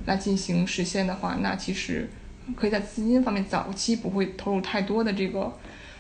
[0.06, 2.08] 来进行实现的话，那其实
[2.56, 5.52] 可以在资金方面早期不会投入太多的这个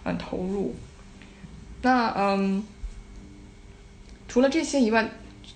[0.08, 0.76] 很投入。
[1.82, 2.66] 那嗯，
[4.28, 5.10] 除了这些以外。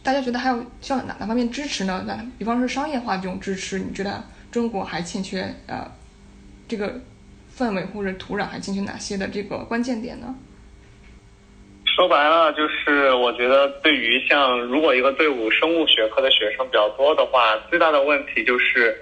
[0.04, 2.04] 大家觉得还有需要哪哪方面支持呢？
[2.08, 5.86] 那比方说商业化这种支持，你觉得中国还欠缺呃
[6.68, 7.00] 这个
[7.56, 10.34] 氛围或者土壤还欠缺哪些的这个关键点呢？
[11.86, 18.98] 说白了就是，我觉得对于像如果一个队伍生物学科的学生比较多的话，最大的问题就是，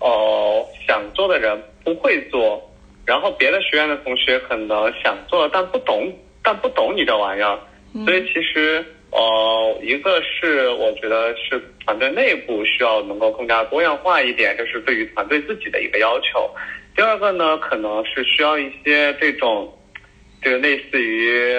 [0.00, 2.69] 哦想做的人不会做，
[3.06, 7.58] 然后别的学院的同学可能想做但不懂，但不懂你这玩意儿，
[8.04, 8.84] 所以其实。
[9.12, 16.48] 呃，一个是我觉得是团队内部需要能够更加多样化一点，这是对于团队自己的一个要求。
[16.94, 19.76] 第二个呢，可能是需要一些这种，
[20.40, 21.52] 这个类似于，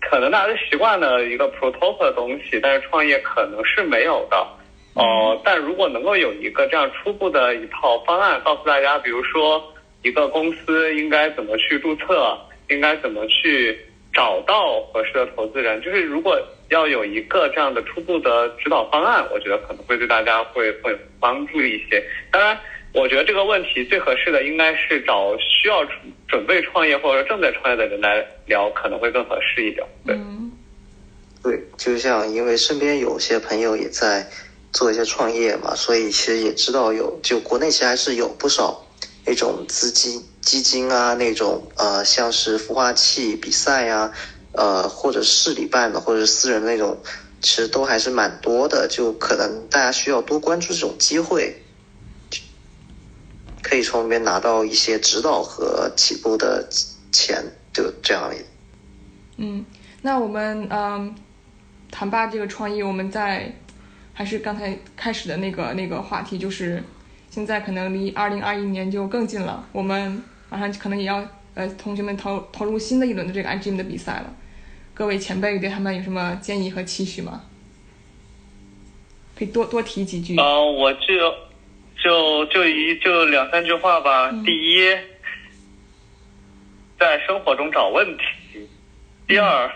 [0.00, 4.38] 可能大家习惯的一个 protocol 的东西，但是创业可能是没有的。
[4.94, 9.62] 哦，但如果能够有一个这样初步的一套方案，告诉大家，比如说
[10.06, 12.38] 一个公司应该怎么去注册，
[12.70, 13.78] 应该怎么去。
[14.14, 16.40] 找到合适的投资人，就是如果
[16.70, 22.02] 要有一个这样的初步的指导方案，我觉得可能会对大家会会有帮助一些。
[22.30, 22.58] 当然，
[22.94, 25.84] 我觉得这个问题最合适的应该是找需要
[26.26, 29.86] 准备创业或者正在创业的人来聊，可能会更合适一点。
[30.06, 30.16] 对，
[31.42, 34.26] 对，就像因为身边有些朋友也在
[34.72, 38.85] 做一些创业嘛，所以其实也知道有，就国内其实还是有不少。
[39.26, 44.12] 那种资金基金啊，那种呃，像是孵化器比赛呀，
[44.52, 46.96] 呃，或者市里办的，或者私人那种，
[47.42, 48.86] 其实都还是蛮多的。
[48.88, 51.60] 就可能大家需要多关注这种机会，
[53.62, 56.68] 可以从里面拿到一些指导和起步的
[57.10, 58.32] 钱，就这样。
[59.38, 59.66] 嗯，
[60.02, 61.12] 那我们嗯，
[61.90, 63.52] 谈吧这个创意，我们在
[64.14, 66.80] 还是刚才开始的那个那个话题，就是。
[67.36, 71.22] 现在可能离二零二一年就更近了，我们马上可能也要
[71.54, 74.34] 呃，同学们投投入新的一轮的这个 IGM 的比赛了。
[74.94, 77.42] 各位前辈对他们有什么建议和期许吗？
[79.38, 80.34] 可以多多提几句。
[80.38, 81.34] 呃，我就
[82.02, 84.30] 就就一就两三句话吧。
[84.42, 84.96] 第一，
[86.98, 88.66] 在生活中找问题；
[89.28, 89.70] 第二，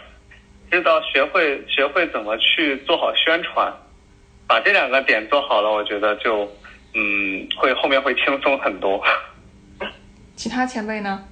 [0.71, 3.71] 知道学会学会怎么去做好宣传。
[4.49, 6.51] 把这两个点做好了，我觉得就。
[6.93, 9.03] 嗯，会后面会轻松很多。
[10.37, 11.25] 其他前辈呢？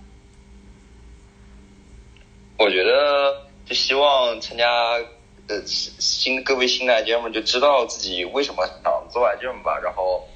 [2.58, 4.66] 我觉得就希望参加
[5.48, 10.28] 呃新各位新的 IGM 就知道自己为什么想做 IGM 吧，然后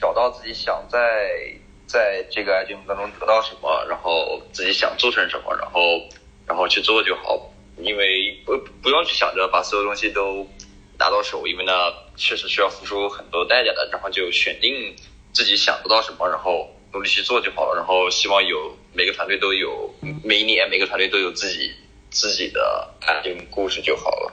[0.00, 0.98] 找到自己想在
[1.86, 5.80] 在这个 IGM 当中得到什么，然后自己想做成什么，然后
[6.46, 7.50] 然后去做就好。
[7.78, 10.46] 因为不不用去想着把所有东西都
[10.98, 11.72] 拿到手，因为呢。
[12.18, 14.94] 确实需要付出很多代价的，然后就选定
[15.32, 17.76] 自己想不到什么，然后努力去做就好了。
[17.76, 19.94] 然后希望有每个团队都有，
[20.24, 21.70] 每一年每个团队都有自己
[22.10, 24.32] 自己的爱情故事就好了。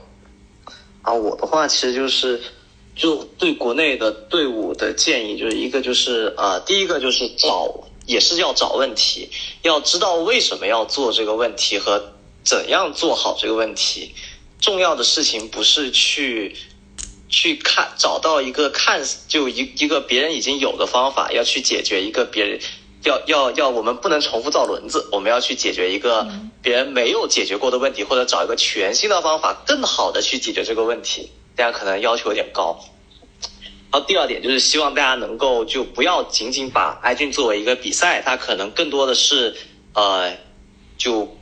[1.04, 2.42] 啊，我的话其实就是，
[2.96, 7.72] 就对国内的队伍的建议，就是一个就是呃，第一个就是找，
[8.08, 9.30] 也是要找问题，
[9.62, 12.14] 要知道为什么要做这个问题和
[12.44, 14.16] 怎样做好这个问题。
[14.60, 16.56] 重要的事情不是去。
[17.36, 22.62] 去看找到一个看就一一个别人已经有的方法，要去解决一个别人
[23.04, 26.26] 要要要我们不能重复造轮子，我们要去解决一个
[26.62, 31.30] 别人没有解决过的问题，或者找一个全新的方法，更好的去解决这个问题。
[31.58, 32.80] 大家可能要求有点高。
[33.92, 39.58] 然后第二点就是希望大家能够就不要仅仅把 i 俊作为一个比赛，它可能更多的是
[39.94, 40.38] 呃
[40.98, 41.38] 就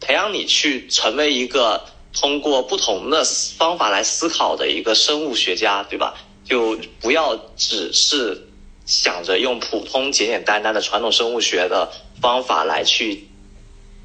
[0.00, 1.84] 培养你去成为一个。
[2.18, 3.22] 通过不同的
[3.58, 6.14] 方法来思考的一个生物学家，对吧？
[6.44, 8.48] 就不要只是
[8.86, 13.28] 想着用普通简简单单的传统生物学的方法来去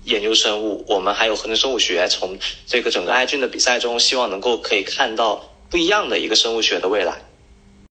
[0.03, 0.83] 研究生物。
[0.87, 7.21] 我们还有合成生物学，从这个整个艾俊的比赛中，希望能够可以看到不一样的一个生物学的未来。